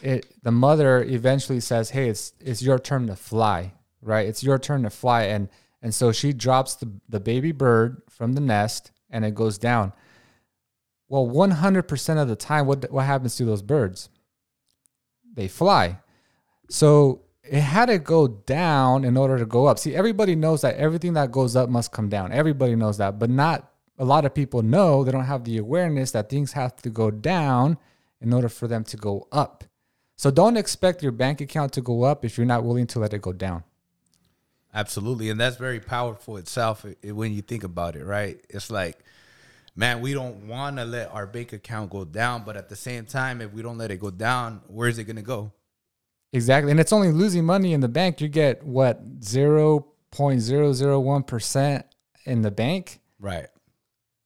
It 0.01 0.25
the 0.43 0.51
mother 0.51 1.01
eventually 1.01 1.62
says, 1.62 1.91
"Hey, 1.91 2.10
it's 2.10 2.34
it's 2.41 2.62
your 2.62 2.78
turn 2.78 3.08
to 3.08 3.15
fly." 3.15 3.71
Right? 4.01 4.28
It's 4.28 4.43
your 4.43 4.60
turn 4.60 4.84
to 4.84 4.91
fly, 4.91 5.23
and 5.23 5.49
and 5.86 5.93
so 5.93 6.12
she 6.12 6.34
drops 6.34 6.74
the 6.74 6.89
the 7.08 7.19
baby 7.19 7.52
bird 7.52 8.02
from 8.10 8.34
the 8.34 8.41
nest, 8.41 8.89
and 9.12 9.24
it 9.24 9.36
goes 9.36 9.60
down. 9.60 9.93
Well, 11.08 11.28
100% 11.28 12.19
of 12.19 12.28
the 12.28 12.36
time, 12.36 12.65
what, 12.65 12.91
what 12.91 13.06
happens 13.06 13.36
to 13.36 13.45
those 13.45 13.62
birds? 13.62 14.10
They 15.32 15.48
fly. 15.48 16.00
So 16.71 17.21
it 17.43 17.62
had 17.62 17.86
to 17.86 18.00
go 18.00 18.28
down 18.28 19.04
in 19.04 19.15
order 19.15 19.38
to 19.38 19.45
go 19.45 19.67
up. 19.67 19.78
See, 19.78 19.93
everybody 19.93 20.36
knows 20.36 20.62
that 20.62 20.76
everything 20.78 21.13
that 21.13 21.32
goes 21.32 21.56
up 21.56 21.69
must 21.69 21.91
come 21.91 22.10
down. 22.10 22.32
Everybody 22.32 22.76
knows 22.76 22.98
that, 22.98 23.19
but 23.19 23.30
not 23.30 23.71
a 24.00 24.06
lot 24.06 24.26
of 24.26 24.34
people 24.34 24.63
know. 24.63 25.04
They 25.04 25.12
don't 25.12 25.26
have 25.26 25.43
the 25.43 25.60
awareness 25.60 26.10
that 26.13 26.30
things 26.30 26.54
have 26.54 26.76
to 26.78 26.89
go 26.89 27.12
down 27.12 27.78
in 28.19 28.34
order 28.34 28.50
for 28.50 28.67
them 28.67 28.84
to 28.86 28.98
go 28.98 29.28
up. 29.32 29.63
So 30.15 30.32
don't 30.32 30.58
expect 30.58 31.04
your 31.04 31.12
bank 31.12 31.41
account 31.41 31.74
to 31.74 31.82
go 31.82 32.02
up 32.02 32.26
if 32.26 32.39
you're 32.39 32.48
not 32.48 32.63
willing 32.63 32.88
to 32.88 32.98
let 32.98 33.13
it 33.13 33.21
go 33.21 33.34
down. 33.34 33.63
Absolutely, 34.76 35.30
and 35.30 35.40
that's 35.40 35.56
very 35.56 35.80
powerful 35.80 36.36
itself 36.36 36.86
when 37.04 37.32
you 37.32 37.42
think 37.42 37.64
about 37.64 37.96
it, 37.96 38.04
right? 38.04 38.42
It's 38.50 38.70
like, 38.70 39.00
man, 39.74 40.02
we 40.02 40.14
don't 40.14 40.50
want 40.50 40.76
to 40.76 40.84
let 40.84 41.14
our 41.14 41.26
bank 41.26 41.54
account 41.54 41.92
go 41.92 42.04
down, 42.04 42.44
but 42.44 42.58
at 42.58 42.68
the 42.68 42.76
same 42.76 43.06
time, 43.06 43.40
if 43.40 43.54
we 43.54 43.62
don't 43.62 43.78
let 43.78 43.90
it 43.90 44.02
go 44.02 44.12
down, 44.12 44.60
where 44.68 44.90
is 44.90 44.98
it 44.98 45.06
going 45.06 45.16
to 45.16 45.22
go? 45.22 45.54
Exactly. 46.34 46.72
And 46.72 46.80
it's 46.82 46.92
only 46.92 47.14
losing 47.14 47.46
money 47.46 47.72
in 47.72 47.80
the 47.80 47.88
bank. 47.88 48.20
You 48.20 48.28
get 48.28 48.64
what, 48.64 49.22
0.001% 49.22 51.84
in 52.26 52.42
the 52.42 52.52
bank? 52.52 53.00
Right. 53.18 53.48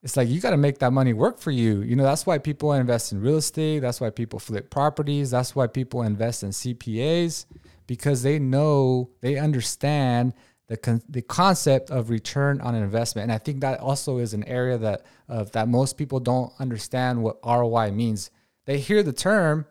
It's 0.02 0.18
like 0.18 0.30
you 0.30 0.42
got 0.42 0.50
to 0.50 0.58
make 0.58 0.80
that 0.80 0.92
money 0.92 1.14
work 1.14 1.38
for 1.38 1.52
you. 1.52 1.82
You 1.82 1.96
know, 1.96 2.04
that's 2.04 2.26
why 2.26 2.40
people 2.40 2.74
invest 2.74 3.12
in 3.12 3.22
real 3.22 3.38
estate. 3.38 3.82
That's 3.82 4.02
why 4.02 4.10
people 4.10 4.40
flip 4.40 4.72
properties. 4.72 5.30
That's 5.30 5.56
why 5.56 5.68
people 5.68 6.02
invest 6.02 6.42
in 6.42 6.50
CPAs 6.50 7.46
because 7.90 8.22
they 8.22 8.38
know, 8.38 9.10
they 9.22 9.40
understand 9.40 10.36
the 10.68 10.78
con- 10.78 11.02
the 11.10 11.24
concept 11.24 11.90
of 11.90 12.12
return 12.12 12.62
on 12.62 12.76
investment. 12.76 13.24
And 13.24 13.32
I 13.32 13.40
think 13.40 13.62
that 13.62 13.80
also 13.80 14.20
is 14.20 14.36
an 14.36 14.44
area 14.44 14.78
that 14.78 15.08
of 15.28 15.52
that 15.54 15.68
most 15.68 15.98
people 15.98 16.20
don't 16.20 16.54
understand 16.60 17.24
what 17.24 17.40
ROI 17.44 17.90
means. 17.90 18.30
They 18.66 18.78
hear 18.78 19.02
the 19.02 19.12
term, 19.12 19.66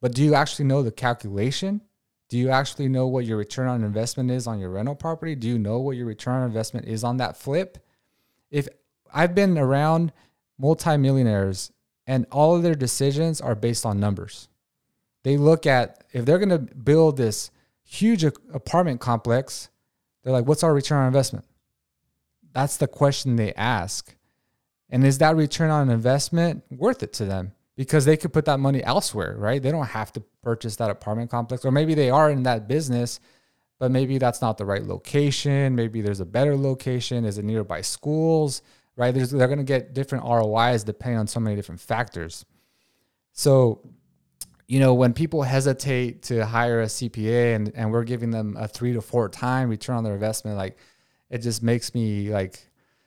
but 0.00 0.14
do 0.14 0.24
you 0.24 0.34
actually 0.34 0.64
know 0.64 0.82
the 0.82 0.90
calculation? 0.90 1.82
Do 2.30 2.38
you 2.38 2.48
actually 2.48 2.88
know 2.88 3.06
what 3.06 3.26
your 3.26 3.36
return 3.36 3.68
on 3.68 3.84
investment 3.84 4.30
is 4.30 4.46
on 4.46 4.58
your 4.58 4.70
rental 4.70 4.94
property? 4.94 5.34
Do 5.34 5.46
you 5.46 5.58
know 5.58 5.78
what 5.78 5.98
your 5.98 6.06
return 6.06 6.40
on 6.40 6.46
investment 6.46 6.88
is 6.88 7.04
on 7.04 7.18
that 7.18 7.36
flip? 7.36 7.76
If 8.50 8.66
I've 9.12 9.34
been 9.34 9.58
around 9.58 10.10
multimillionaires 10.58 11.70
and 12.06 12.24
all 12.32 12.56
of 12.56 12.62
their 12.62 12.74
decisions 12.74 13.42
are 13.42 13.54
based 13.54 13.84
on 13.84 14.00
numbers. 14.00 14.48
They 15.26 15.36
look 15.36 15.66
at 15.66 16.04
if 16.12 16.24
they're 16.24 16.38
going 16.38 16.48
to 16.50 16.58
build 16.58 17.16
this 17.16 17.50
huge 17.82 18.22
apartment 18.24 19.00
complex, 19.00 19.68
they're 20.22 20.32
like, 20.32 20.46
what's 20.46 20.62
our 20.62 20.72
return 20.72 21.00
on 21.00 21.06
investment? 21.08 21.44
That's 22.52 22.76
the 22.76 22.86
question 22.86 23.36
they 23.36 23.52
ask. 23.54 24.14
And 24.88 25.04
is 25.04 25.18
that 25.18 25.34
return 25.36 25.70
on 25.70 25.90
investment 25.90 26.62
worth 26.70 27.02
it 27.02 27.12
to 27.14 27.24
them? 27.24 27.52
because 27.76 28.06
they 28.06 28.16
could 28.16 28.32
put 28.32 28.46
that 28.46 28.58
money 28.58 28.82
elsewhere, 28.82 29.36
right? 29.36 29.62
They 29.62 29.70
don't 29.70 29.86
have 29.86 30.12
to 30.14 30.20
purchase 30.42 30.76
that 30.76 30.90
apartment 30.90 31.30
complex, 31.30 31.64
or 31.64 31.70
maybe 31.70 31.94
they 31.94 32.10
are 32.10 32.30
in 32.30 32.42
that 32.44 32.66
business, 32.66 33.20
but 33.78 33.90
maybe 33.90 34.16
that's 34.18 34.40
not 34.40 34.56
the 34.56 34.64
right 34.64 34.82
location. 34.82 35.76
Maybe 35.76 36.00
there's 36.00 36.20
a 36.20 36.24
better 36.24 36.56
location. 36.56 37.26
Is 37.26 37.36
it 37.36 37.44
nearby 37.44 37.82
schools, 37.82 38.62
right? 38.96 39.14
There's, 39.14 39.30
they're 39.30 39.46
going 39.46 39.58
to 39.58 39.64
get 39.64 39.92
different 39.92 40.24
ROIs 40.24 40.84
depending 40.84 41.18
on 41.18 41.26
so 41.26 41.38
many 41.38 41.54
different 41.54 41.80
factors. 41.80 42.46
So, 43.32 43.80
you 44.66 44.80
know, 44.80 44.94
when 44.94 45.12
people 45.12 45.42
hesitate 45.42 46.22
to 46.22 46.44
hire 46.44 46.80
a 46.80 46.86
CPA 46.86 47.54
and, 47.54 47.72
and 47.74 47.92
we're 47.92 48.04
giving 48.04 48.30
them 48.30 48.56
a 48.58 48.66
three 48.66 48.92
to 48.94 49.00
four 49.00 49.28
time 49.28 49.68
return 49.68 49.96
on 49.96 50.04
their 50.04 50.14
investment, 50.14 50.56
like 50.56 50.76
it 51.30 51.38
just 51.38 51.62
makes 51.62 51.94
me 51.94 52.30
like, 52.30 52.66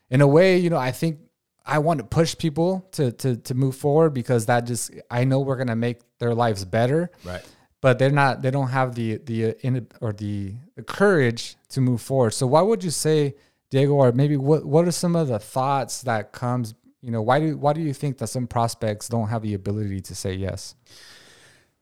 in 0.10 0.22
a 0.22 0.28
way, 0.28 0.58
you 0.58 0.70
know, 0.70 0.78
I 0.78 0.92
think 0.92 1.20
I 1.66 1.80
want 1.80 2.00
to 2.00 2.06
push 2.06 2.36
people 2.36 2.88
to 2.94 3.12
to 3.12 3.38
to 3.38 3.54
move 3.54 3.76
forward 3.76 4.12
because 4.12 4.48
that 4.48 4.66
just 4.66 4.92
I 5.12 5.24
know 5.24 5.40
we're 5.40 5.58
gonna 5.58 5.76
make 5.76 6.00
their 6.18 6.34
lives 6.34 6.66
better. 6.66 7.12
Right. 7.24 7.44
But 7.82 8.00
they're 8.00 8.10
not. 8.10 8.42
They 8.42 8.52
don't 8.52 8.70
have 8.70 8.96
the 8.96 9.18
the 9.18 9.46
uh, 9.46 9.54
in 9.62 9.88
or 10.02 10.12
the, 10.12 10.56
the 10.76 10.84
courage 10.84 11.56
to 11.70 11.82
move 11.82 12.02
forward. 12.02 12.32
So 12.32 12.48
why 12.48 12.62
would 12.62 12.84
you 12.84 12.90
say, 12.90 13.36
Diego, 13.70 13.94
or 13.94 14.12
maybe 14.12 14.36
what 14.36 14.66
what 14.66 14.88
are 14.88 14.92
some 14.92 15.16
of 15.16 15.28
the 15.28 15.40
thoughts 15.40 16.02
that 16.04 16.32
comes? 16.32 16.74
You 17.02 17.12
know, 17.12 17.22
why 17.22 17.40
do 17.40 17.58
why 17.58 17.74
do 17.74 17.82
you 17.82 17.94
think 17.94 18.18
that 18.18 18.28
some 18.28 18.48
prospects 18.48 19.08
don't 19.08 19.28
have 19.28 19.44
the 19.44 19.54
ability 19.54 20.02
to 20.02 20.16
say 20.16 20.34
yes? 20.34 20.76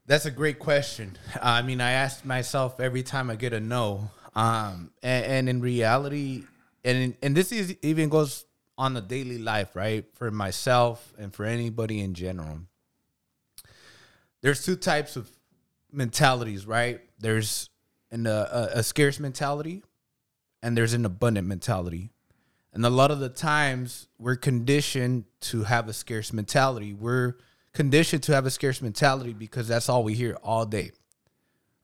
That's 0.07 0.25
a 0.25 0.31
great 0.31 0.57
question. 0.57 1.17
I 1.41 1.61
mean, 1.61 1.81
I 1.81 1.91
ask 1.91 2.23
myself 2.23 2.79
every 2.79 3.03
time 3.03 3.29
I 3.29 3.35
get 3.35 3.51
a 3.51 3.59
no. 3.59 4.09
Um, 4.35 4.91
and, 5.03 5.25
and 5.25 5.49
in 5.49 5.61
reality, 5.61 6.45
and 6.85 7.15
and 7.21 7.35
this 7.35 7.51
is 7.51 7.75
even 7.81 8.07
goes 8.07 8.45
on 8.77 8.93
the 8.93 9.01
daily 9.01 9.37
life, 9.37 9.75
right? 9.75 10.05
For 10.13 10.31
myself 10.31 11.13
and 11.17 11.33
for 11.33 11.43
anybody 11.43 11.99
in 11.99 12.13
general. 12.13 12.59
There's 14.41 14.63
two 14.63 14.75
types 14.75 15.15
of 15.15 15.29
mentalities, 15.91 16.65
right? 16.65 17.01
There's 17.19 17.69
an, 18.11 18.27
uh, 18.27 18.69
a, 18.73 18.79
a 18.79 18.83
scarce 18.83 19.19
mentality 19.19 19.83
and 20.61 20.77
there's 20.77 20.93
an 20.93 21.05
abundant 21.05 21.47
mentality. 21.47 22.11
And 22.71 22.85
a 22.85 22.89
lot 22.89 23.09
of 23.09 23.19
the 23.19 23.29
times 23.29 24.07
we're 24.19 24.35
conditioned 24.35 25.25
to 25.41 25.63
have 25.63 25.89
a 25.89 25.93
scarce 25.93 26.31
mentality. 26.31 26.93
We're 26.93 27.35
conditioned 27.77 28.23
to 28.23 28.33
have 28.33 28.45
a 28.45 28.51
scarce 28.51 28.81
mentality 28.81 29.33
because 29.33 29.69
that's 29.69 29.87
all 29.87 30.03
we 30.03 30.13
hear 30.13 30.37
all 30.43 30.65
day, 30.65 30.91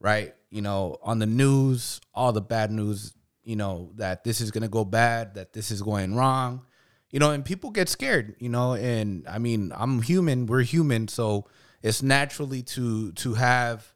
right? 0.01 0.33
You 0.49 0.61
know, 0.61 0.97
on 1.01 1.19
the 1.19 1.25
news, 1.25 2.01
all 2.13 2.33
the 2.33 2.41
bad 2.41 2.69
news, 2.71 3.13
you 3.43 3.55
know, 3.55 3.91
that 3.95 4.25
this 4.25 4.41
is 4.41 4.51
going 4.51 4.63
to 4.63 4.69
go 4.69 4.83
bad, 4.83 5.35
that 5.35 5.53
this 5.53 5.71
is 5.71 5.81
going 5.81 6.15
wrong 6.15 6.65
you 7.13 7.19
know, 7.19 7.29
and 7.29 7.45
people 7.45 7.69
get 7.69 7.89
scared, 7.89 8.35
you 8.39 8.49
know, 8.49 8.73
and 8.73 9.27
I 9.27 9.37
mean, 9.37 9.71
I'm 9.75 10.01
human, 10.01 10.47
we're 10.47 10.63
human, 10.63 11.07
so 11.07 11.45
it's 11.83 12.01
naturally 12.01 12.63
to 12.63 13.11
to 13.11 13.35
have 13.35 13.93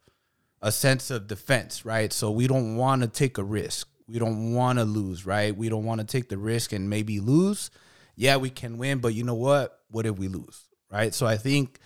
a 0.62 0.72
sense 0.72 1.10
of 1.10 1.28
defense, 1.28 1.84
right? 1.84 2.14
So 2.14 2.30
we 2.30 2.46
don't 2.46 2.76
want 2.76 3.02
to 3.02 3.08
take 3.08 3.40
a 3.40 3.44
risk. 3.44 3.90
We 4.08 4.20
don't 4.20 4.54
want 4.54 4.78
to 4.78 4.86
lose, 4.86 5.26
right? 5.26 5.56
We 5.56 5.68
don't 5.68 5.84
want 5.84 6.00
to 6.00 6.06
take 6.06 6.30
the 6.30 6.38
risk 6.38 6.72
and 6.74 6.92
maybe 6.92 7.20
lose. 7.20 7.72
Yeah, 8.16 8.38
we 8.38 8.52
can 8.52 8.78
win, 8.78 9.00
but 9.00 9.16
you 9.16 9.24
know 9.24 9.34
what? 9.34 9.80
What 9.90 10.06
if 10.06 10.20
we 10.20 10.28
lose? 10.28 10.66
Right? 10.91 11.13
So 11.13 11.26
I 11.26 11.38
think 11.38 11.80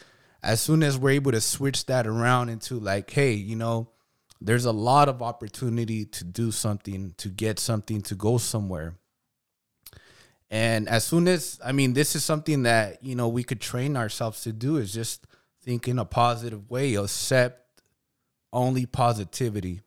as 0.44 0.62
soon 0.62 0.84
as 0.84 0.98
we're 0.98 1.12
able 1.12 1.32
to 1.32 1.42
switch 1.42 1.86
that 1.88 2.08
around 2.08 2.50
into 2.50 2.80
like, 2.80 3.10
hey, 3.10 3.34
you 3.34 3.56
know, 3.56 3.90
there's 4.40 4.66
a 4.66 4.72
lot 4.72 5.10
of 5.10 5.22
opportunity 5.22 6.06
to 6.06 6.24
do 6.24 6.52
something, 6.52 7.14
to 7.18 7.30
get 7.30 7.60
something, 7.60 8.02
to 8.04 8.16
go 8.16 8.38
somewhere 8.38 8.96
and 10.52 10.90
as 10.90 11.06
soon 11.06 11.30
as, 11.30 11.58
I 11.64 11.72
mean, 11.72 11.94
this 11.94 12.14
is 12.14 12.26
something 12.26 12.64
that, 12.64 13.02
you 13.02 13.16
know, 13.16 13.30
we 13.30 13.42
could 13.42 13.62
train 13.62 13.96
ourselves 13.96 14.42
to 14.42 14.52
do 14.52 14.76
is 14.76 14.94
just 14.94 15.26
think 15.64 15.88
in 15.88 15.98
a 15.98 16.04
positive 16.04 16.70
way, 16.70 16.96
accept 16.96 17.82
only 18.52 18.86
positivity. 18.86 19.80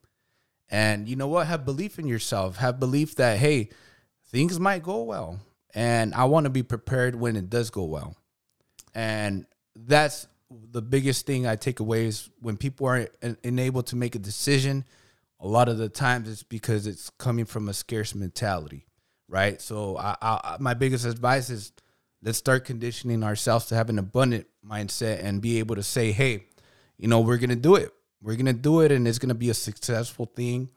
And 0.70 1.06
you 1.06 1.16
know 1.16 1.28
what? 1.28 1.46
Have 1.48 1.66
belief 1.66 1.98
in 1.98 2.06
yourself. 2.06 2.56
Have 2.56 2.80
belief 2.80 3.16
that, 3.16 3.38
hey, 3.38 3.68
things 4.30 4.58
might 4.58 4.82
go 4.82 5.02
well. 5.02 5.38
And 5.74 6.14
I 6.14 6.24
want 6.24 6.44
to 6.44 6.50
be 6.50 6.62
prepared 6.62 7.14
when 7.14 7.36
it 7.36 7.50
does 7.50 7.68
go 7.68 7.84
well. 7.84 8.16
And 8.94 9.46
that's 9.74 10.26
the 10.50 10.82
biggest 10.82 11.26
thing 11.26 11.46
I 11.46 11.56
take 11.56 11.80
away 11.80 12.06
is 12.06 12.30
when 12.40 12.56
people 12.56 12.86
are 12.86 13.08
enabled 13.42 13.88
to 13.88 13.96
make 13.96 14.14
a 14.14 14.20
decision, 14.20 14.84
a 15.40 15.48
lot 15.48 15.68
of 15.68 15.78
the 15.78 15.88
times 15.88 16.28
it's 16.28 16.42
because 16.42 16.86
it's 16.86 17.10
coming 17.10 17.44
from 17.44 17.68
a 17.68 17.74
scarce 17.74 18.14
mentality 18.14 18.86
right? 19.28 19.60
So 19.60 19.96
I, 19.98 20.16
I, 20.22 20.56
my 20.60 20.74
biggest 20.74 21.04
advice 21.04 21.50
is 21.50 21.72
let's 22.22 22.38
start 22.38 22.64
conditioning 22.64 23.22
ourselves 23.22 23.66
to 23.66 23.74
have 23.74 23.88
an 23.88 23.98
abundant 23.98 24.46
mindset 24.66 25.22
and 25.24 25.40
be 25.40 25.58
able 25.58 25.76
to 25.76 25.82
say, 25.82 26.12
hey, 26.12 26.46
you 26.98 27.08
know, 27.08 27.20
we're 27.20 27.38
gonna 27.38 27.56
do 27.56 27.74
it. 27.74 27.92
We're 28.22 28.36
gonna 28.36 28.52
do 28.52 28.80
it, 28.80 28.92
and 28.92 29.06
it's 29.06 29.18
gonna 29.18 29.34
be 29.34 29.50
a 29.50 29.54
successful 29.54 30.26
thing. 30.26 30.70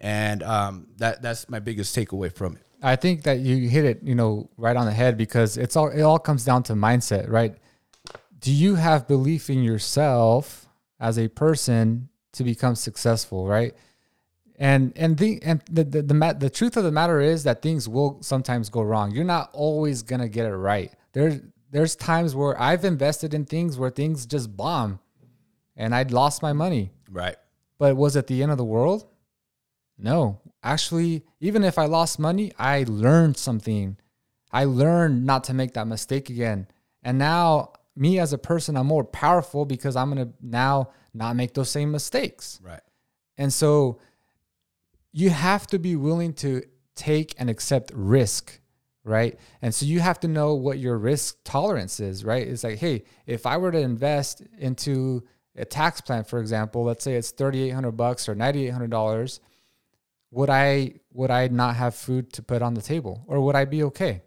And 0.00 0.42
um, 0.42 0.88
that 0.96 1.20
that's 1.20 1.48
my 1.48 1.58
biggest 1.58 1.94
takeaway 1.94 2.34
from 2.34 2.56
it. 2.56 2.62
I 2.82 2.96
think 2.96 3.22
that 3.24 3.40
you 3.40 3.68
hit 3.68 3.84
it, 3.84 4.02
you 4.02 4.14
know, 4.14 4.48
right 4.56 4.76
on 4.76 4.86
the 4.86 4.92
head 4.92 5.16
because 5.16 5.56
it's 5.56 5.76
all 5.76 5.88
it 5.88 6.02
all 6.02 6.18
comes 6.18 6.44
down 6.44 6.62
to 6.64 6.74
mindset, 6.74 7.28
right? 7.28 7.56
Do 8.40 8.52
you 8.52 8.76
have 8.76 9.06
belief 9.06 9.50
in 9.50 9.62
yourself 9.62 10.66
as 10.98 11.18
a 11.18 11.28
person 11.28 12.08
to 12.32 12.44
become 12.44 12.74
successful, 12.74 13.46
right? 13.46 13.74
And 14.56 14.92
and 14.96 15.18
the 15.18 15.42
and 15.42 15.62
the 15.70 15.84
the, 15.84 16.02
the, 16.02 16.36
the 16.38 16.50
truth 16.50 16.76
of 16.76 16.84
the 16.84 16.92
matter 16.92 17.20
is 17.20 17.44
that 17.44 17.62
things 17.62 17.88
will 17.88 18.18
sometimes 18.22 18.68
go 18.68 18.82
wrong. 18.82 19.10
You're 19.10 19.24
not 19.24 19.50
always 19.52 20.02
gonna 20.02 20.28
get 20.28 20.46
it 20.46 20.54
right. 20.54 20.92
There's 21.12 21.40
there's 21.70 21.96
times 21.96 22.34
where 22.34 22.60
I've 22.60 22.84
invested 22.84 23.34
in 23.34 23.44
things 23.44 23.78
where 23.78 23.90
things 23.90 24.26
just 24.26 24.56
bomb, 24.56 25.00
and 25.76 25.94
I'd 25.94 26.12
lost 26.12 26.42
my 26.42 26.52
money. 26.52 26.92
Right. 27.10 27.36
But 27.78 27.96
was 27.96 28.16
it 28.16 28.26
the 28.26 28.42
end 28.42 28.52
of 28.52 28.58
the 28.58 28.64
world? 28.64 29.06
No. 29.98 30.40
Actually, 30.62 31.24
even 31.40 31.64
if 31.64 31.78
I 31.78 31.86
lost 31.86 32.18
money, 32.18 32.52
I 32.58 32.84
learned 32.86 33.36
something. 33.36 33.96
I 34.52 34.64
learned 34.64 35.24
not 35.24 35.44
to 35.44 35.54
make 35.54 35.74
that 35.74 35.86
mistake 35.86 36.28
again. 36.28 36.66
And 37.02 37.18
now, 37.18 37.72
me 37.96 38.18
as 38.18 38.32
a 38.32 38.38
person, 38.38 38.76
I'm 38.76 38.86
more 38.86 39.04
powerful 39.04 39.64
because 39.64 39.96
I'm 39.96 40.12
going 40.12 40.28
to 40.28 40.34
now 40.42 40.90
not 41.14 41.36
make 41.36 41.54
those 41.54 41.70
same 41.70 41.90
mistakes. 41.90 42.60
Right. 42.62 42.80
And 43.38 43.52
so 43.52 44.00
you 45.12 45.30
have 45.30 45.66
to 45.68 45.78
be 45.78 45.96
willing 45.96 46.34
to 46.34 46.62
take 46.94 47.34
and 47.38 47.48
accept 47.48 47.90
risk, 47.94 48.60
right? 49.02 49.38
And 49.62 49.74
so 49.74 49.86
you 49.86 50.00
have 50.00 50.20
to 50.20 50.28
know 50.28 50.54
what 50.54 50.78
your 50.78 50.98
risk 50.98 51.38
tolerance 51.44 52.00
is, 52.00 52.24
right? 52.24 52.46
It's 52.46 52.62
like, 52.62 52.78
hey, 52.78 53.04
if 53.26 53.46
I 53.46 53.56
were 53.56 53.72
to 53.72 53.78
invest 53.78 54.42
into 54.58 55.24
a 55.56 55.64
tax 55.64 56.00
plan, 56.00 56.24
for 56.24 56.38
example, 56.38 56.84
let's 56.84 57.02
say 57.02 57.14
it's 57.14 57.30
thirty 57.30 57.62
eight 57.62 57.70
hundred 57.70 57.92
bucks 57.92 58.28
or 58.28 58.34
ninety 58.34 58.66
eight 58.66 58.70
hundred 58.70 58.90
dollars, 58.90 59.40
would 60.30 60.50
I 60.50 60.94
would 61.12 61.30
I 61.30 61.48
not 61.48 61.76
have 61.76 61.94
food 61.94 62.32
to 62.34 62.42
put 62.42 62.62
on 62.62 62.74
the 62.74 62.82
table, 62.82 63.24
or 63.26 63.40
would 63.40 63.56
I 63.56 63.64
be 63.64 63.82
okay? 63.84 64.22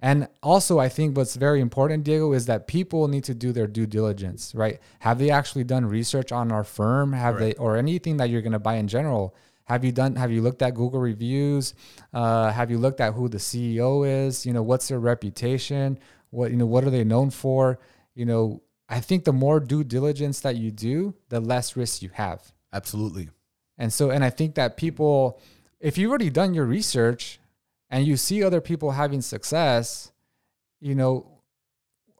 And 0.00 0.28
also, 0.44 0.78
I 0.78 0.88
think 0.88 1.16
what's 1.16 1.34
very 1.34 1.60
important, 1.60 2.04
Diego, 2.04 2.32
is 2.32 2.46
that 2.46 2.68
people 2.68 3.08
need 3.08 3.24
to 3.24 3.34
do 3.34 3.50
their 3.50 3.66
due 3.66 3.86
diligence, 3.86 4.54
right? 4.54 4.78
Have 5.00 5.18
they 5.18 5.30
actually 5.30 5.64
done 5.64 5.84
research 5.84 6.30
on 6.30 6.52
our 6.52 6.62
firm? 6.62 7.12
Have 7.12 7.34
right. 7.34 7.40
they, 7.40 7.54
or 7.54 7.76
anything 7.76 8.16
that 8.18 8.30
you're 8.30 8.42
going 8.42 8.52
to 8.52 8.60
buy 8.60 8.76
in 8.76 8.86
general? 8.86 9.34
Have 9.64 9.84
you 9.84 9.92
done? 9.92 10.14
Have 10.16 10.30
you 10.30 10.40
looked 10.40 10.62
at 10.62 10.74
Google 10.74 11.00
reviews? 11.00 11.74
Uh, 12.12 12.50
have 12.52 12.70
you 12.70 12.78
looked 12.78 13.00
at 13.00 13.12
who 13.12 13.28
the 13.28 13.38
CEO 13.38 14.26
is? 14.26 14.46
You 14.46 14.52
know, 14.52 14.62
what's 14.62 14.88
their 14.88 15.00
reputation? 15.00 15.98
What 16.30 16.50
you 16.52 16.56
know, 16.56 16.66
what 16.66 16.84
are 16.84 16.90
they 16.90 17.04
known 17.04 17.30
for? 17.30 17.78
You 18.14 18.24
know, 18.24 18.62
I 18.88 19.00
think 19.00 19.24
the 19.24 19.32
more 19.32 19.60
due 19.60 19.84
diligence 19.84 20.40
that 20.40 20.56
you 20.56 20.70
do, 20.70 21.14
the 21.28 21.40
less 21.40 21.76
risk 21.76 22.02
you 22.02 22.10
have. 22.14 22.52
Absolutely. 22.72 23.28
And 23.78 23.92
so, 23.92 24.10
and 24.10 24.24
I 24.24 24.30
think 24.30 24.56
that 24.56 24.76
people, 24.76 25.40
if 25.80 25.96
you've 25.96 26.10
already 26.10 26.30
done 26.30 26.52
your 26.54 26.64
research 26.64 27.38
and 27.90 28.06
you 28.06 28.16
see 28.16 28.42
other 28.42 28.60
people 28.60 28.90
having 28.90 29.20
success, 29.20 30.12
you 30.80 30.94
know, 30.94 31.38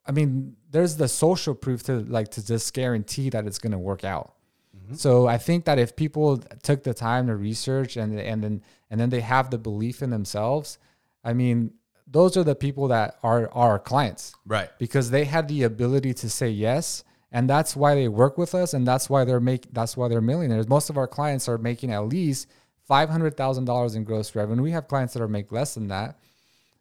I 0.07 0.13
mean, 0.13 0.57
there's 0.71 0.97
the 0.97 1.09
social 1.09 1.55
proof 1.55 1.83
to 1.85 2.01
like 2.01 2.29
to 2.33 2.47
just 2.47 2.73
guarantee 2.73 3.31
that 3.31 3.47
it's 3.47 3.59
going 3.59 3.73
to 3.73 3.79
work 3.79 4.05
out. 4.05 4.35
Mm-hmm. 4.77 4.95
So 4.95 5.27
I 5.27 5.39
think 5.39 5.65
that 5.67 5.79
if 5.79 5.97
people 5.97 6.39
took 6.63 6.83
the 6.83 6.95
time 6.95 7.27
to 7.27 7.37
research 7.37 7.97
and 7.97 8.19
and 8.19 8.43
then 8.43 8.63
and 8.91 9.01
then 9.01 9.11
they 9.11 9.21
have 9.21 9.51
the 9.51 9.59
belief 9.59 10.03
in 10.03 10.11
themselves, 10.11 10.79
I 11.25 11.35
mean, 11.35 11.73
those 12.07 12.37
are 12.37 12.45
the 12.45 12.55
people 12.55 12.89
that 12.89 13.19
are, 13.23 13.43
are 13.53 13.73
our 13.73 13.79
clients. 13.79 14.33
Right. 14.47 14.71
Because 14.79 15.11
they 15.11 15.25
had 15.25 15.49
the 15.49 15.65
ability 15.65 16.15
to 16.15 16.31
say 16.31 16.49
yes. 16.49 17.05
And 17.31 17.49
that's 17.49 17.77
why 17.77 17.95
they 17.95 18.09
work 18.09 18.39
with 18.39 18.55
us 18.55 18.73
and 18.73 18.87
that's 18.87 19.11
why 19.11 19.25
they're 19.25 19.41
make 19.41 19.73
that's 19.73 19.97
why 19.97 20.09
they're 20.09 20.21
millionaires. 20.21 20.69
Most 20.69 20.89
of 20.89 20.97
our 20.97 21.07
clients 21.07 21.49
are 21.49 21.59
making 21.59 21.93
at 21.93 22.07
least 22.07 22.49
five 22.87 23.11
hundred 23.11 23.37
thousand 23.37 23.67
dollars 23.67 23.95
in 23.95 24.05
gross 24.05 24.35
revenue. 24.35 24.63
We 24.63 24.71
have 24.71 24.89
clients 24.89 25.13
that 25.15 25.23
are 25.23 25.29
make 25.29 25.53
less 25.53 25.75
than 25.75 25.89
that. 25.89 26.19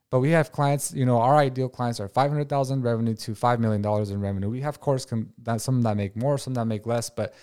But 0.10 0.22
we 0.22 0.30
have 0.32 0.54
clients, 0.54 0.94
you 0.94 1.06
know, 1.06 1.20
our 1.20 1.36
ideal 1.36 1.68
clients 1.68 2.00
are 2.00 2.08
500,000 2.08 2.82
revenue 2.82 3.14
to 3.16 3.32
$5 3.34 3.60
million 3.60 3.86
in 3.86 4.22
revenue. 4.22 4.50
We 4.50 4.62
have, 4.62 4.80
course, 4.80 5.04
com- 5.06 5.34
that, 5.44 5.60
some 5.60 5.82
that 5.82 5.98
make 5.98 6.16
more, 6.16 6.38
some 6.38 6.54
that 6.54 6.64
make 6.64 6.86
less. 6.86 7.10
But 7.10 7.34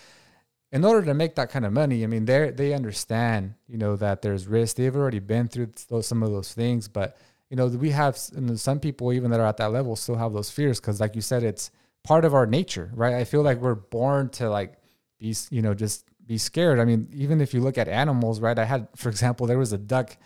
in 0.73 0.83
order 0.85 1.05
to 1.07 1.13
make 1.13 1.35
that 1.35 1.51
kind 1.51 1.67
of 1.67 1.73
money, 1.73 2.03
I 2.03 2.07
mean, 2.07 2.25
they 2.25 2.51
they 2.51 2.73
understand, 2.73 3.55
you 3.69 3.79
know, 3.79 3.97
that 3.97 4.23
there's 4.23 4.49
risk. 4.49 4.77
They've 4.77 4.97
already 4.97 5.21
been 5.21 5.47
through 5.47 5.69
those, 5.89 6.07
some 6.07 6.23
of 6.23 6.31
those 6.31 6.53
things, 6.53 6.89
but 6.89 7.17
you 7.49 7.57
know, 7.57 7.67
we 7.69 7.91
have 7.91 8.17
some 8.17 8.81
people 8.81 9.13
even 9.13 9.31
that 9.31 9.39
are 9.39 9.47
at 9.47 9.59
that 9.59 9.71
level 9.71 9.95
still 9.95 10.17
have 10.17 10.33
those 10.33 10.51
fears 10.51 10.81
because, 10.81 11.01
like 11.01 11.15
you 11.15 11.21
said, 11.21 11.45
it's 11.45 11.71
part 12.05 12.25
of 12.25 12.35
our 12.35 12.47
nature, 12.47 12.91
right? 12.95 13.15
I 13.15 13.25
feel 13.25 13.43
like 13.43 13.59
we're 13.59 13.75
born 13.75 14.29
to 14.31 14.49
like 14.49 14.75
be, 15.19 15.35
you 15.51 15.63
know, 15.63 15.75
just 15.75 16.07
be 16.27 16.39
scared. 16.39 16.79
I 16.79 16.85
mean, 16.85 17.09
even 17.13 17.41
if 17.41 17.53
you 17.53 17.61
look 17.61 17.77
at 17.79 17.89
animals, 17.89 18.41
right? 18.41 18.59
I 18.59 18.65
had, 18.65 18.89
for 18.95 19.09
example, 19.09 19.47
there 19.47 19.59
was 19.59 19.73
a 19.73 19.79
duck. 19.79 20.17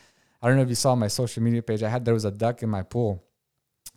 I 0.42 0.48
don't 0.48 0.56
know 0.56 0.62
if 0.62 0.68
you 0.68 0.74
saw 0.74 0.94
my 0.94 1.08
social 1.08 1.42
media 1.42 1.62
page. 1.62 1.82
I 1.82 1.88
had 1.88 2.04
there 2.04 2.14
was 2.14 2.24
a 2.24 2.30
duck 2.30 2.62
in 2.62 2.68
my 2.68 2.82
pool. 2.82 3.24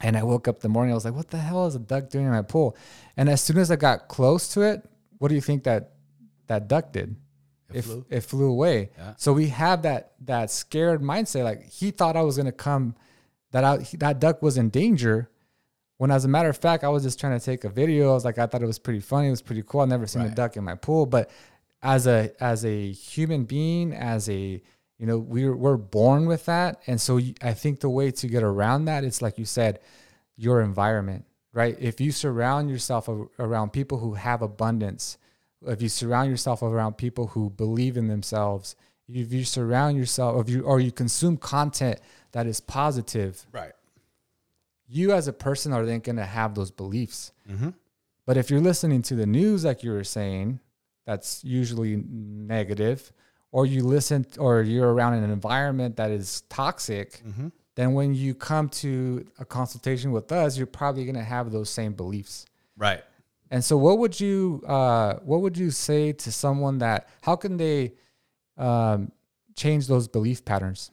And 0.04 0.18
I 0.18 0.24
woke 0.24 0.48
up 0.48 0.62
the 0.62 0.70
morning, 0.70 0.94
I 0.94 0.96
was 0.96 1.06
like, 1.06 1.14
what 1.14 1.30
the 1.30 1.38
hell 1.38 1.68
is 1.68 1.76
a 1.76 1.80
duck 1.80 2.10
doing 2.10 2.26
in 2.26 2.32
my 2.32 2.42
pool? 2.42 2.76
And 3.18 3.30
as 3.30 3.42
soon 3.42 3.60
as 3.60 3.70
I 3.70 3.76
got 3.76 4.08
close 4.08 4.52
to 4.54 4.62
it, 4.62 4.84
what 5.20 5.28
do 5.28 5.36
you 5.36 5.42
think 5.42 5.66
that 5.66 5.92
that 6.52 6.68
duck 6.68 6.92
did. 6.92 7.16
It, 7.70 7.78
it 7.78 7.82
flew. 7.84 8.06
It 8.10 8.20
flew 8.22 8.50
away. 8.50 8.90
Yeah. 8.98 9.14
So 9.18 9.32
we 9.32 9.48
have 9.48 9.84
that 9.84 10.12
that 10.26 10.52
scared 10.52 11.02
mindset. 11.02 11.46
Like 11.46 11.64
he 11.70 11.92
thought 11.92 12.18
I 12.18 12.24
was 12.24 12.36
gonna 12.36 12.52
come, 12.52 12.96
that 13.52 13.64
I, 13.64 13.78
that 14.00 14.20
duck 14.20 14.42
was 14.42 14.58
in 14.58 14.70
danger. 14.70 15.31
When 16.02 16.10
as 16.10 16.26
a 16.26 16.28
matter 16.28 16.50
of 16.50 16.58
fact, 16.58 16.84
I 16.84 16.90
was 16.90 17.04
just 17.04 17.20
trying 17.20 17.38
to 17.38 17.46
take 17.46 17.64
a 17.64 17.70
video. 17.70 18.10
I 18.10 18.14
was 18.14 18.26
like, 18.26 18.40
I 18.40 18.48
thought 18.48 18.64
it 18.64 18.66
was 18.66 18.80
pretty 18.80 19.02
funny. 19.02 19.28
It 19.28 19.30
was 19.30 19.44
pretty 19.44 19.62
cool. 19.62 19.82
I've 19.82 19.88
never 19.90 20.08
seen 20.08 20.24
right. 20.24 20.32
a 20.32 20.34
duck 20.34 20.58
in 20.58 20.64
my 20.64 20.74
pool. 20.74 21.06
But 21.06 21.30
as 21.84 22.08
a 22.08 22.32
as 22.40 22.66
a 22.66 22.92
human 22.92 23.44
being, 23.44 23.94
as 23.94 24.28
a 24.28 24.64
you 24.98 25.06
know, 25.06 25.20
we're 25.20 25.56
we're 25.56 25.78
born 25.78 26.26
with 26.26 26.46
that, 26.46 26.82
and 26.88 27.00
so 27.00 27.20
I 27.44 27.54
think 27.54 27.82
the 27.82 27.90
way 27.90 28.10
to 28.10 28.28
get 28.28 28.42
around 28.42 28.86
that, 28.86 29.04
it's 29.04 29.22
like 29.22 29.38
you 29.38 29.46
said, 29.46 29.78
your 30.38 30.62
environment, 30.62 31.26
right? 31.54 31.78
If 31.80 32.02
you 32.02 32.12
surround 32.12 32.72
yourself 32.72 33.08
around 33.38 33.72
people 33.72 34.00
who 34.00 34.16
have 34.16 34.42
abundance, 34.42 35.20
if 35.68 35.84
you 35.84 35.90
surround 35.90 36.32
yourself 36.32 36.64
around 36.64 36.98
people 36.98 37.28
who 37.28 37.52
believe 37.52 37.96
in 37.96 38.08
themselves, 38.08 38.76
if 39.08 39.32
you 39.32 39.44
surround 39.44 39.98
yourself, 39.98 40.42
if 40.42 40.50
you 40.50 40.64
or 40.64 40.80
you 40.80 40.92
consume 40.92 41.38
content 41.38 42.00
that 42.32 42.48
is 42.48 42.60
positive, 42.60 43.46
right? 43.52 43.74
You 44.94 45.14
as 45.14 45.30
a 45.30 45.34
person 45.34 45.72
are 45.72 45.86
then 45.86 46.02
going 46.02 46.18
to 46.18 46.26
have 46.26 46.54
those 46.54 46.70
beliefs. 46.70 47.32
Mm-hmm. 47.50 47.70
But 48.26 48.36
if 48.36 48.52
you're 48.52 48.60
listening 48.60 49.02
to 49.04 49.16
the 49.16 49.26
news, 49.26 49.64
like 49.64 49.84
you 49.84 49.92
were 49.92 50.04
saying, 50.04 50.60
that's 51.06 51.44
usually 51.46 52.04
negative, 52.06 53.14
or 53.54 53.66
you 53.66 53.84
listen, 53.84 54.26
or 54.38 54.62
you're 54.62 54.94
around 54.94 55.14
an 55.14 55.30
environment 55.32 55.96
that 55.96 56.12
is 56.12 56.42
toxic. 56.50 57.24
Mm-hmm. 57.24 57.48
Then 57.76 57.94
when 57.94 58.14
you 58.14 58.36
come 58.36 58.68
to 58.70 59.26
a 59.40 59.46
consultation 59.46 60.12
with 60.12 60.30
us, 60.34 60.58
you're 60.58 60.68
probably 60.68 61.06
going 61.06 61.16
to 61.16 61.24
have 61.24 61.52
those 61.52 61.70
same 61.70 61.94
beliefs. 61.94 62.46
Right. 62.78 63.02
And 63.50 63.64
so, 63.64 63.78
what 63.78 63.98
would 64.00 64.20
you 64.20 64.62
uh, 64.68 65.16
what 65.24 65.42
would 65.42 65.58
you 65.58 65.72
say 65.72 66.12
to 66.14 66.32
someone 66.32 66.80
that 66.80 67.08
how 67.22 67.36
can 67.36 67.58
they 67.58 67.94
um, 68.58 69.12
change 69.56 69.88
those 69.88 70.08
belief 70.08 70.44
patterns? 70.44 70.92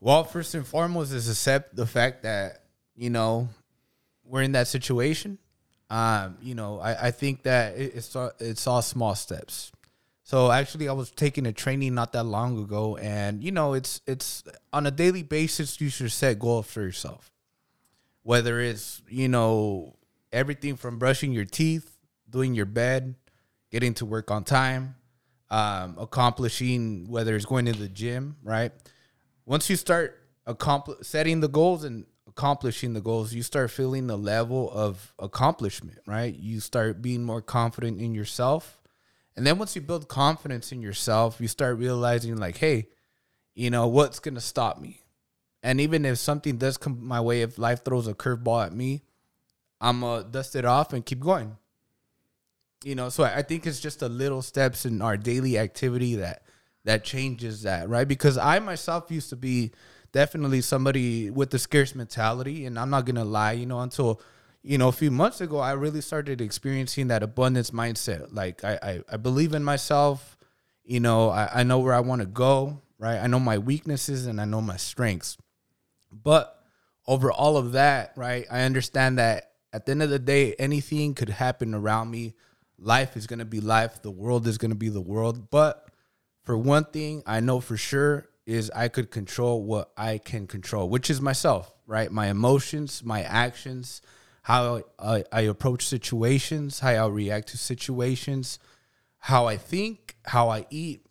Well, 0.00 0.24
first 0.24 0.54
and 0.54 0.66
foremost 0.66 1.12
is 1.12 1.28
accept 1.28 1.74
the 1.74 1.86
fact 1.86 2.22
that 2.24 2.65
you 2.96 3.10
know 3.10 3.48
we're 4.24 4.42
in 4.42 4.52
that 4.52 4.68
situation. 4.68 5.38
Um, 5.88 6.36
you 6.42 6.54
know, 6.54 6.80
I, 6.80 7.08
I 7.08 7.10
think 7.12 7.44
that 7.44 7.76
it, 7.76 7.94
it's 7.94 8.16
all, 8.16 8.32
it's 8.40 8.66
all 8.66 8.82
small 8.82 9.14
steps. 9.14 9.70
So 10.24 10.50
actually, 10.50 10.88
I 10.88 10.92
was 10.92 11.12
taking 11.12 11.46
a 11.46 11.52
training 11.52 11.94
not 11.94 12.12
that 12.12 12.24
long 12.24 12.58
ago, 12.58 12.96
and 12.96 13.44
you 13.44 13.52
know, 13.52 13.74
it's 13.74 14.00
it's 14.06 14.42
on 14.72 14.84
a 14.86 14.90
daily 14.90 15.22
basis. 15.22 15.80
You 15.80 15.88
should 15.88 16.10
set 16.10 16.40
goals 16.40 16.66
for 16.66 16.80
yourself, 16.80 17.30
whether 18.24 18.60
it's 18.60 19.02
you 19.08 19.28
know 19.28 19.94
everything 20.32 20.74
from 20.74 20.98
brushing 20.98 21.32
your 21.32 21.44
teeth, 21.44 21.96
doing 22.28 22.56
your 22.56 22.66
bed, 22.66 23.14
getting 23.70 23.94
to 23.94 24.04
work 24.04 24.32
on 24.32 24.42
time, 24.42 24.96
um, 25.48 25.94
accomplishing 25.96 27.08
whether 27.08 27.36
it's 27.36 27.46
going 27.46 27.66
to 27.66 27.72
the 27.72 27.88
gym, 27.88 28.36
right? 28.42 28.72
Once 29.44 29.70
you 29.70 29.76
start 29.76 30.20
accompli- 30.44 30.96
setting 31.02 31.38
the 31.38 31.48
goals 31.48 31.84
and 31.84 32.04
accomplishing 32.36 32.92
the 32.92 33.00
goals, 33.00 33.32
you 33.32 33.42
start 33.42 33.70
feeling 33.70 34.06
the 34.06 34.18
level 34.18 34.70
of 34.70 35.14
accomplishment, 35.18 35.98
right? 36.06 36.34
You 36.34 36.60
start 36.60 37.00
being 37.00 37.24
more 37.24 37.40
confident 37.40 38.00
in 38.00 38.14
yourself. 38.14 38.78
And 39.36 39.46
then 39.46 39.58
once 39.58 39.74
you 39.74 39.80
build 39.80 40.08
confidence 40.08 40.70
in 40.70 40.82
yourself, 40.82 41.40
you 41.40 41.48
start 41.48 41.78
realizing, 41.78 42.36
like, 42.36 42.58
hey, 42.58 42.88
you 43.54 43.70
know, 43.70 43.86
what's 43.86 44.18
going 44.18 44.34
to 44.34 44.40
stop 44.40 44.78
me? 44.80 45.00
And 45.62 45.80
even 45.80 46.04
if 46.04 46.18
something 46.18 46.58
does 46.58 46.76
come 46.76 47.06
my 47.06 47.20
way, 47.20 47.42
if 47.42 47.58
life 47.58 47.84
throws 47.84 48.06
a 48.06 48.14
curveball 48.14 48.66
at 48.66 48.72
me, 48.72 49.02
I'm 49.80 50.00
gonna 50.00 50.24
dust 50.24 50.54
it 50.54 50.64
off 50.64 50.92
and 50.92 51.04
keep 51.04 51.20
going. 51.20 51.56
You 52.84 52.94
know, 52.94 53.08
so 53.08 53.24
I 53.24 53.42
think 53.42 53.66
it's 53.66 53.80
just 53.80 54.00
the 54.00 54.08
little 54.08 54.42
steps 54.42 54.86
in 54.86 55.02
our 55.02 55.16
daily 55.16 55.58
activity 55.58 56.16
that 56.16 56.42
that 56.84 57.02
changes 57.02 57.62
that, 57.62 57.88
right? 57.88 58.06
Because 58.06 58.38
I 58.38 58.60
myself 58.60 59.10
used 59.10 59.30
to 59.30 59.36
be 59.36 59.72
definitely 60.16 60.62
somebody 60.62 61.28
with 61.28 61.50
the 61.50 61.58
scarce 61.58 61.94
mentality, 61.94 62.64
and 62.64 62.78
I'm 62.78 62.88
not 62.88 63.04
gonna 63.04 63.22
lie, 63.22 63.52
you 63.52 63.66
know, 63.66 63.80
until 63.80 64.22
you 64.62 64.78
know 64.78 64.88
a 64.88 64.92
few 64.92 65.10
months 65.10 65.42
ago, 65.42 65.58
I 65.58 65.72
really 65.72 66.00
started 66.00 66.40
experiencing 66.40 67.08
that 67.08 67.22
abundance 67.22 67.70
mindset. 67.70 68.28
Like 68.32 68.64
I 68.64 68.78
I, 68.82 69.00
I 69.12 69.16
believe 69.18 69.52
in 69.52 69.62
myself, 69.62 70.38
you 70.84 71.00
know, 71.00 71.28
I, 71.28 71.60
I 71.60 71.62
know 71.64 71.80
where 71.80 71.92
I 71.92 72.00
want 72.00 72.22
to 72.22 72.26
go, 72.26 72.80
right? 72.98 73.18
I 73.18 73.26
know 73.26 73.38
my 73.38 73.58
weaknesses 73.58 74.24
and 74.24 74.40
I 74.40 74.46
know 74.46 74.62
my 74.62 74.78
strengths, 74.78 75.36
but 76.10 76.64
over 77.06 77.30
all 77.30 77.58
of 77.58 77.72
that, 77.72 78.12
right? 78.16 78.46
I 78.50 78.62
understand 78.62 79.18
that 79.18 79.52
at 79.74 79.84
the 79.84 79.92
end 79.92 80.02
of 80.02 80.08
the 80.08 80.18
day, 80.18 80.54
anything 80.54 81.12
could 81.12 81.28
happen 81.28 81.74
around 81.74 82.10
me. 82.10 82.32
Life 82.78 83.18
is 83.18 83.26
going 83.26 83.40
to 83.40 83.44
be 83.44 83.60
life. 83.60 84.00
The 84.00 84.10
world 84.10 84.46
is 84.46 84.56
going 84.56 84.70
to 84.70 84.76
be 84.76 84.88
the 84.88 85.00
world. 85.02 85.50
But 85.50 85.86
for 86.42 86.56
one 86.56 86.84
thing, 86.84 87.22
I 87.26 87.40
know 87.40 87.60
for 87.60 87.76
sure 87.76 88.30
is 88.46 88.70
I 88.74 88.88
could 88.88 89.10
control 89.10 89.62
what 89.62 89.90
I 89.96 90.18
can 90.18 90.46
control, 90.46 90.88
which 90.88 91.10
is 91.10 91.20
myself, 91.20 91.74
right? 91.86 92.10
My 92.10 92.28
emotions, 92.28 93.02
my 93.04 93.22
actions, 93.22 94.00
how 94.42 94.84
I, 94.98 95.24
I 95.32 95.40
approach 95.42 95.86
situations, 95.86 96.78
how 96.78 96.90
I 96.90 97.08
react 97.08 97.48
to 97.48 97.58
situations, 97.58 98.60
how 99.18 99.46
I 99.46 99.56
think, 99.56 100.16
how 100.24 100.48
I 100.48 100.66
eat, 100.70 101.04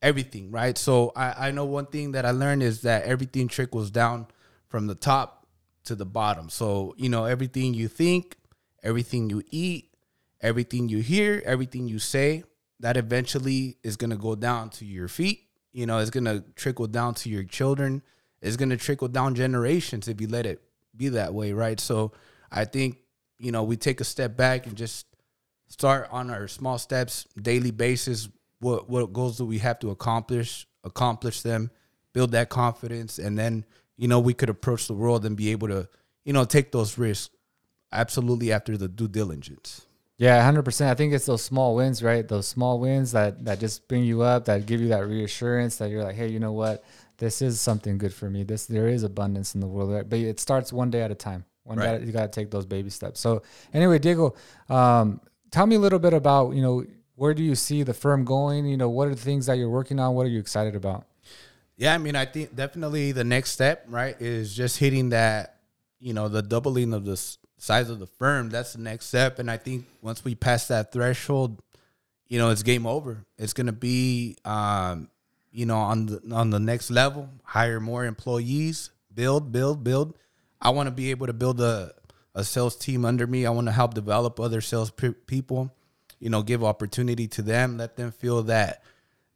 everything, 0.00 0.52
right? 0.52 0.78
So 0.78 1.12
I, 1.16 1.48
I 1.48 1.50
know 1.50 1.64
one 1.64 1.86
thing 1.86 2.12
that 2.12 2.24
I 2.24 2.30
learned 2.30 2.62
is 2.62 2.82
that 2.82 3.04
everything 3.04 3.48
trickles 3.48 3.90
down 3.90 4.28
from 4.68 4.86
the 4.86 4.94
top 4.94 5.46
to 5.84 5.96
the 5.96 6.06
bottom. 6.06 6.48
So, 6.48 6.94
you 6.96 7.08
know, 7.08 7.24
everything 7.24 7.74
you 7.74 7.88
think, 7.88 8.36
everything 8.84 9.28
you 9.28 9.42
eat, 9.50 9.92
everything 10.40 10.88
you 10.88 10.98
hear, 10.98 11.42
everything 11.44 11.88
you 11.88 11.98
say, 11.98 12.44
that 12.78 12.96
eventually 12.96 13.78
is 13.82 13.96
going 13.96 14.10
to 14.10 14.16
go 14.16 14.36
down 14.36 14.70
to 14.70 14.84
your 14.84 15.08
feet. 15.08 15.48
You 15.72 15.86
know, 15.86 15.98
it's 15.98 16.10
going 16.10 16.24
to 16.24 16.44
trickle 16.54 16.86
down 16.86 17.14
to 17.14 17.28
your 17.28 17.44
children 17.44 18.02
it's 18.42 18.56
going 18.56 18.70
to 18.70 18.76
trickle 18.76 19.08
down 19.08 19.34
generations 19.34 20.08
if 20.08 20.20
you 20.20 20.26
let 20.26 20.44
it 20.44 20.60
be 20.96 21.08
that 21.10 21.32
way, 21.32 21.52
right? 21.52 21.78
So 21.78 22.12
I 22.50 22.64
think 22.64 22.98
you 23.38 23.52
know 23.52 23.62
we 23.62 23.76
take 23.76 24.00
a 24.00 24.04
step 24.04 24.36
back 24.36 24.66
and 24.66 24.76
just 24.76 25.06
start 25.68 26.08
on 26.10 26.28
our 26.28 26.48
small 26.48 26.76
steps, 26.76 27.26
daily 27.40 27.70
basis. 27.70 28.28
What 28.58 28.90
what 28.90 29.12
goals 29.12 29.38
do 29.38 29.46
we 29.46 29.58
have 29.58 29.78
to 29.78 29.90
accomplish? 29.90 30.66
Accomplish 30.84 31.42
them, 31.42 31.70
build 32.12 32.32
that 32.32 32.48
confidence, 32.48 33.20
and 33.20 33.38
then 33.38 33.64
you 33.96 34.08
know 34.08 34.18
we 34.18 34.34
could 34.34 34.50
approach 34.50 34.88
the 34.88 34.94
world 34.94 35.24
and 35.24 35.36
be 35.36 35.52
able 35.52 35.68
to 35.68 35.88
you 36.24 36.32
know 36.32 36.44
take 36.44 36.72
those 36.72 36.98
risks. 36.98 37.34
Absolutely, 37.92 38.52
after 38.52 38.76
the 38.76 38.88
due 38.88 39.06
diligence. 39.08 39.86
Yeah, 40.18 40.42
hundred 40.42 40.64
percent. 40.64 40.90
I 40.90 40.94
think 40.94 41.12
it's 41.12 41.26
those 41.26 41.42
small 41.42 41.74
wins, 41.74 42.02
right? 42.02 42.26
Those 42.26 42.46
small 42.46 42.78
wins 42.78 43.12
that 43.12 43.44
that 43.44 43.58
just 43.60 43.88
bring 43.88 44.04
you 44.04 44.22
up, 44.22 44.44
that 44.44 44.66
give 44.66 44.80
you 44.80 44.88
that 44.88 45.06
reassurance 45.06 45.76
that 45.78 45.90
you're 45.90 46.04
like, 46.04 46.14
hey, 46.14 46.28
you 46.28 46.38
know 46.38 46.52
what? 46.52 46.84
This 47.18 47.42
is 47.42 47.60
something 47.60 47.98
good 47.98 48.12
for 48.12 48.28
me. 48.30 48.42
This 48.44 48.66
there 48.66 48.88
is 48.88 49.02
abundance 49.02 49.54
in 49.54 49.60
the 49.60 49.66
world, 49.66 49.92
right? 49.92 50.08
But 50.08 50.18
it 50.20 50.38
starts 50.38 50.72
one 50.72 50.90
day 50.90 51.02
at 51.02 51.10
a 51.10 51.14
time. 51.14 51.44
One 51.64 51.78
right. 51.78 51.98
day 51.98 52.06
you 52.06 52.12
got 52.12 52.32
to 52.32 52.40
take 52.40 52.50
those 52.50 52.66
baby 52.66 52.90
steps. 52.90 53.20
So 53.20 53.42
anyway, 53.72 53.98
Diego, 53.98 54.34
um, 54.68 55.20
tell 55.50 55.66
me 55.66 55.76
a 55.76 55.78
little 55.78 55.98
bit 55.98 56.12
about 56.12 56.54
you 56.54 56.62
know 56.62 56.84
where 57.14 57.34
do 57.34 57.42
you 57.42 57.54
see 57.54 57.82
the 57.82 57.94
firm 57.94 58.24
going? 58.24 58.66
You 58.66 58.76
know, 58.76 58.88
what 58.88 59.08
are 59.08 59.14
the 59.14 59.20
things 59.20 59.46
that 59.46 59.58
you're 59.58 59.70
working 59.70 59.98
on? 60.00 60.14
What 60.14 60.26
are 60.26 60.30
you 60.30 60.40
excited 60.40 60.74
about? 60.74 61.06
Yeah, 61.76 61.94
I 61.94 61.98
mean, 61.98 62.16
I 62.16 62.24
think 62.26 62.54
definitely 62.54 63.12
the 63.12 63.24
next 63.24 63.50
step, 63.50 63.84
right, 63.88 64.14
is 64.20 64.54
just 64.54 64.78
hitting 64.78 65.10
that, 65.10 65.56
you 65.98 66.12
know, 66.12 66.28
the 66.28 66.42
doubling 66.42 66.92
of 66.92 67.04
the 67.04 67.16
size 67.62 67.90
of 67.90 67.98
the 67.98 68.06
firm. 68.06 68.50
That's 68.50 68.72
the 68.72 68.80
next 68.80 69.06
step, 69.06 69.38
and 69.38 69.50
I 69.50 69.56
think 69.56 69.86
once 70.00 70.24
we 70.24 70.34
pass 70.34 70.68
that 70.68 70.92
threshold, 70.92 71.62
you 72.28 72.38
know, 72.38 72.50
it's 72.50 72.62
game 72.62 72.86
over. 72.86 73.24
It's 73.38 73.52
gonna 73.52 73.72
be, 73.72 74.36
um, 74.44 75.08
you 75.52 75.66
know, 75.66 75.78
on 75.78 76.06
the 76.06 76.20
on 76.32 76.50
the 76.50 76.58
next 76.58 76.90
level, 76.90 77.28
hire 77.44 77.78
more 77.78 78.04
employees, 78.04 78.90
build, 79.14 79.52
build, 79.52 79.84
build. 79.84 80.14
I 80.60 80.70
want 80.70 80.88
to 80.88 80.90
be 80.90 81.10
able 81.10 81.26
to 81.26 81.32
build 81.32 81.60
a 81.60 81.92
a 82.34 82.42
sales 82.44 82.76
team 82.76 83.04
under 83.04 83.26
me. 83.26 83.46
I 83.46 83.50
want 83.50 83.68
to 83.68 83.72
help 83.72 83.94
develop 83.94 84.40
other 84.40 84.60
sales 84.60 84.90
pe- 84.90 85.12
people. 85.12 85.70
You 86.18 86.30
know, 86.30 86.42
give 86.42 86.64
opportunity 86.64 87.28
to 87.28 87.42
them, 87.42 87.78
let 87.78 87.96
them 87.96 88.12
feel 88.12 88.42
that 88.44 88.82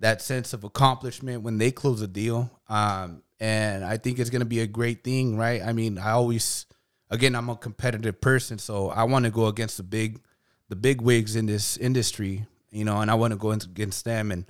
that 0.01 0.23
sense 0.23 0.53
of 0.53 0.65
accomplishment 0.65 1.43
when 1.43 1.59
they 1.59 1.71
close 1.71 2.01
a 2.03 2.07
deal. 2.07 2.51
Um, 2.69 3.23
and 3.41 3.85
I 3.85 3.97
think 3.97 4.19
it's 4.19 4.31
going 4.31 4.41
to 4.41 4.47
be 4.47 4.61
a 4.61 4.67
great 4.67 5.05
thing, 5.05 5.37
right? 5.37 5.63
I 5.63 5.73
mean, 5.73 5.99
I 5.99 6.13
always, 6.13 6.67
again, 7.11 7.35
I'm 7.35 7.49
a 7.49 7.57
competitive 7.57 8.21
person, 8.21 8.59
so 8.59 8.91
I 8.91 9.05
want 9.05 9.25
to 9.25 9.31
go 9.31 9.47
against 9.47 9.77
the 9.77 9.83
big, 9.83 10.21
the 10.69 10.77
big 10.77 11.01
wigs 11.01 11.37
in 11.37 11.47
this 11.47 11.77
industry, 11.77 12.47
you 12.71 12.85
know, 12.85 13.01
and 13.01 13.11
I 13.11 13.15
want 13.15 13.33
to 13.33 13.39
go 13.39 13.51
against 13.51 14.05
them 14.05 14.31
and 14.31 14.45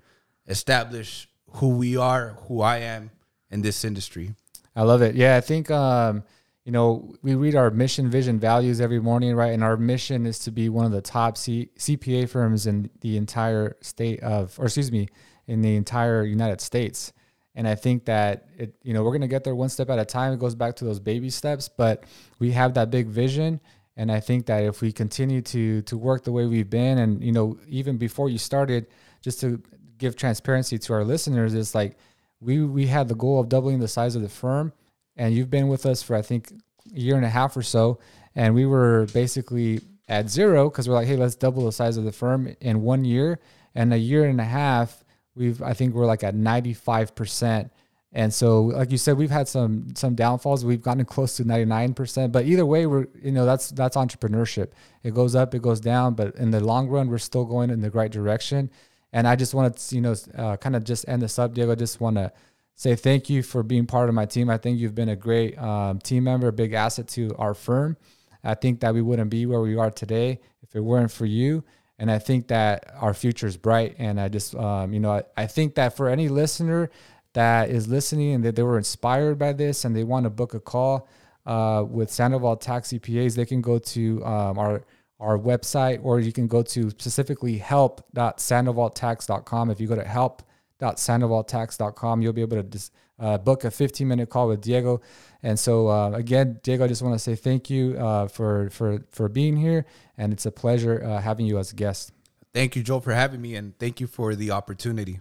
establish 0.46 1.28
who 1.52 1.70
we 1.70 1.96
are, 1.96 2.38
who 2.48 2.60
I 2.60 2.78
am 2.78 3.10
in 3.50 3.62
this 3.62 3.84
industry. 3.84 4.34
I 4.74 4.82
love 4.82 5.02
it. 5.02 5.14
Yeah, 5.14 5.36
I 5.36 5.40
think 5.40 5.70
um, 5.70 6.24
you 6.66 6.72
know, 6.72 7.14
we 7.22 7.36
read 7.36 7.54
our 7.54 7.70
mission, 7.70 8.10
vision, 8.10 8.40
values 8.40 8.80
every 8.80 8.98
morning, 8.98 9.36
right? 9.36 9.52
And 9.52 9.62
our 9.62 9.76
mission 9.76 10.26
is 10.26 10.40
to 10.40 10.50
be 10.50 10.68
one 10.68 10.84
of 10.84 10.90
the 10.90 11.00
top 11.00 11.38
C- 11.38 11.70
CPA 11.78 12.28
firms 12.28 12.66
in 12.66 12.90
the 13.02 13.16
entire 13.16 13.76
state 13.82 14.20
of, 14.20 14.58
or 14.58 14.64
excuse 14.64 14.90
me, 14.90 15.08
in 15.46 15.62
the 15.62 15.76
entire 15.76 16.24
United 16.24 16.60
States. 16.60 17.12
And 17.56 17.66
I 17.66 17.74
think 17.74 18.04
that 18.04 18.46
it, 18.56 18.74
you 18.82 18.94
know, 18.94 19.02
we're 19.02 19.12
gonna 19.12 19.28
get 19.28 19.42
there 19.42 19.54
one 19.54 19.68
step 19.68 19.90
at 19.90 19.98
a 19.98 20.04
time. 20.04 20.32
It 20.32 20.38
goes 20.38 20.54
back 20.54 20.76
to 20.76 20.84
those 20.84 21.00
baby 21.00 21.30
steps, 21.30 21.68
but 21.68 22.04
we 22.38 22.52
have 22.52 22.74
that 22.74 22.90
big 22.90 23.08
vision. 23.08 23.60
And 23.96 24.12
I 24.12 24.20
think 24.20 24.46
that 24.46 24.62
if 24.62 24.82
we 24.82 24.92
continue 24.92 25.40
to 25.42 25.82
to 25.82 25.96
work 25.96 26.22
the 26.22 26.32
way 26.32 26.46
we've 26.46 26.70
been, 26.70 26.98
and 26.98 27.22
you 27.24 27.32
know, 27.32 27.58
even 27.66 27.96
before 27.96 28.28
you 28.28 28.38
started, 28.38 28.86
just 29.22 29.40
to 29.40 29.60
give 29.98 30.14
transparency 30.14 30.78
to 30.78 30.92
our 30.92 31.02
listeners, 31.02 31.54
is 31.54 31.74
like 31.74 31.96
we 32.40 32.62
we 32.62 32.86
had 32.86 33.08
the 33.08 33.14
goal 33.14 33.40
of 33.40 33.48
doubling 33.48 33.80
the 33.80 33.88
size 33.88 34.14
of 34.14 34.22
the 34.22 34.28
firm 34.28 34.72
and 35.16 35.34
you've 35.34 35.50
been 35.50 35.68
with 35.68 35.86
us 35.86 36.02
for 36.02 36.14
I 36.14 36.22
think 36.22 36.52
a 36.94 36.98
year 36.98 37.16
and 37.16 37.24
a 37.24 37.30
half 37.30 37.56
or 37.56 37.62
so, 37.62 37.98
and 38.34 38.54
we 38.54 38.66
were 38.66 39.06
basically 39.12 39.80
at 40.08 40.28
zero 40.28 40.70
because 40.70 40.88
we're 40.88 40.94
like, 40.94 41.08
hey, 41.08 41.16
let's 41.16 41.34
double 41.34 41.64
the 41.64 41.72
size 41.72 41.96
of 41.96 42.04
the 42.04 42.12
firm 42.12 42.54
in 42.60 42.82
one 42.82 43.04
year, 43.04 43.40
and 43.74 43.92
a 43.92 43.98
year 43.98 44.24
and 44.24 44.40
a 44.40 44.44
half, 44.44 45.02
we've 45.36 45.62
I 45.62 45.72
think 45.74 45.94
we're 45.94 46.06
like 46.06 46.24
at 46.24 46.34
ninety 46.34 46.74
five 46.74 47.14
percent. 47.14 47.70
And 48.12 48.32
so, 48.32 48.62
like 48.62 48.90
you 48.92 48.98
said, 48.98 49.18
we've 49.18 49.30
had 49.30 49.46
some 49.46 49.94
some 49.94 50.14
downfalls. 50.14 50.64
We've 50.64 50.80
gotten 50.80 51.04
close 51.04 51.36
to 51.36 51.44
ninety 51.44 51.66
nine 51.66 51.92
percent, 51.92 52.32
but 52.32 52.46
either 52.46 52.64
way, 52.64 52.86
we're 52.86 53.06
you 53.22 53.32
know 53.32 53.44
that's 53.44 53.70
that's 53.70 53.96
entrepreneurship. 53.96 54.70
It 55.02 55.14
goes 55.14 55.34
up, 55.34 55.54
it 55.54 55.62
goes 55.62 55.80
down, 55.80 56.14
but 56.14 56.34
in 56.36 56.50
the 56.50 56.60
long 56.60 56.88
run, 56.88 57.08
we're 57.08 57.18
still 57.18 57.44
going 57.44 57.70
in 57.70 57.80
the 57.80 57.90
right 57.90 58.10
direction. 58.10 58.70
And 59.12 59.28
I 59.28 59.36
just 59.36 59.54
want 59.54 59.76
to 59.76 59.94
you 59.94 60.00
know 60.00 60.14
uh, 60.36 60.56
kind 60.56 60.76
of 60.76 60.84
just 60.84 61.06
end 61.08 61.22
this 61.22 61.38
up, 61.38 61.54
Diego. 61.54 61.72
I 61.72 61.74
just 61.74 62.00
want 62.00 62.16
to 62.16 62.32
say 62.74 62.94
thank 62.94 63.28
you 63.28 63.42
for 63.42 63.62
being 63.62 63.86
part 63.86 64.08
of 64.08 64.14
my 64.14 64.26
team. 64.26 64.48
I 64.48 64.58
think 64.58 64.78
you've 64.78 64.94
been 64.94 65.08
a 65.08 65.16
great 65.16 65.58
um, 65.58 65.98
team 65.98 66.24
member, 66.24 66.48
a 66.48 66.52
big 66.52 66.72
asset 66.72 67.08
to 67.08 67.34
our 67.38 67.54
firm. 67.54 67.96
I 68.44 68.54
think 68.54 68.80
that 68.80 68.94
we 68.94 69.02
wouldn't 69.02 69.30
be 69.30 69.44
where 69.44 69.60
we 69.60 69.76
are 69.76 69.90
today 69.90 70.40
if 70.62 70.76
it 70.76 70.80
weren't 70.80 71.10
for 71.10 71.26
you. 71.26 71.64
And 71.98 72.10
I 72.10 72.18
think 72.18 72.48
that 72.48 72.92
our 73.00 73.14
future 73.14 73.46
is 73.46 73.56
bright. 73.56 73.94
And 73.98 74.20
I 74.20 74.28
just, 74.28 74.54
um, 74.54 74.92
you 74.92 75.00
know, 75.00 75.12
I, 75.12 75.22
I 75.36 75.46
think 75.46 75.76
that 75.76 75.96
for 75.96 76.08
any 76.08 76.28
listener 76.28 76.90
that 77.32 77.70
is 77.70 77.88
listening 77.88 78.34
and 78.34 78.44
that 78.44 78.56
they 78.56 78.62
were 78.62 78.78
inspired 78.78 79.38
by 79.38 79.52
this 79.52 79.84
and 79.84 79.96
they 79.96 80.04
want 80.04 80.24
to 80.24 80.30
book 80.30 80.54
a 80.54 80.60
call 80.60 81.08
uh, 81.46 81.84
with 81.88 82.10
Sandoval 82.10 82.56
Tax 82.56 82.92
CPAs, 82.92 83.36
they 83.36 83.46
can 83.46 83.60
go 83.60 83.78
to 83.78 84.24
um, 84.24 84.58
our 84.58 84.82
our 85.18 85.38
website 85.38 85.98
or 86.02 86.20
you 86.20 86.30
can 86.30 86.46
go 86.46 86.62
to 86.62 86.90
specifically 86.90 87.56
help.sandovaltax.com. 87.56 89.70
If 89.70 89.80
you 89.80 89.86
go 89.86 89.96
to 89.96 90.04
help.sandovaltax.com, 90.04 92.20
You'll 92.20 92.34
be 92.34 92.42
able 92.42 92.58
to 92.58 92.62
just, 92.64 92.92
uh, 93.18 93.38
book 93.38 93.64
a 93.64 93.70
15 93.70 94.06
minute 94.06 94.28
call 94.28 94.48
with 94.48 94.60
Diego. 94.60 95.00
And 95.46 95.60
so, 95.60 95.86
uh, 95.86 96.10
again, 96.10 96.58
Diego, 96.64 96.82
I 96.82 96.88
just 96.88 97.02
want 97.02 97.14
to 97.14 97.20
say 97.20 97.36
thank 97.36 97.70
you 97.70 97.96
uh, 97.96 98.26
for, 98.26 98.68
for, 98.70 99.04
for 99.12 99.28
being 99.28 99.56
here. 99.56 99.86
And 100.18 100.32
it's 100.32 100.44
a 100.44 100.50
pleasure 100.50 101.00
uh, 101.04 101.20
having 101.20 101.46
you 101.46 101.56
as 101.60 101.70
a 101.70 101.76
guest. 101.76 102.10
Thank 102.52 102.74
you, 102.74 102.82
Joel, 102.82 103.00
for 103.00 103.12
having 103.12 103.40
me. 103.40 103.54
And 103.54 103.78
thank 103.78 104.00
you 104.00 104.08
for 104.08 104.34
the 104.34 104.50
opportunity. 104.50 105.20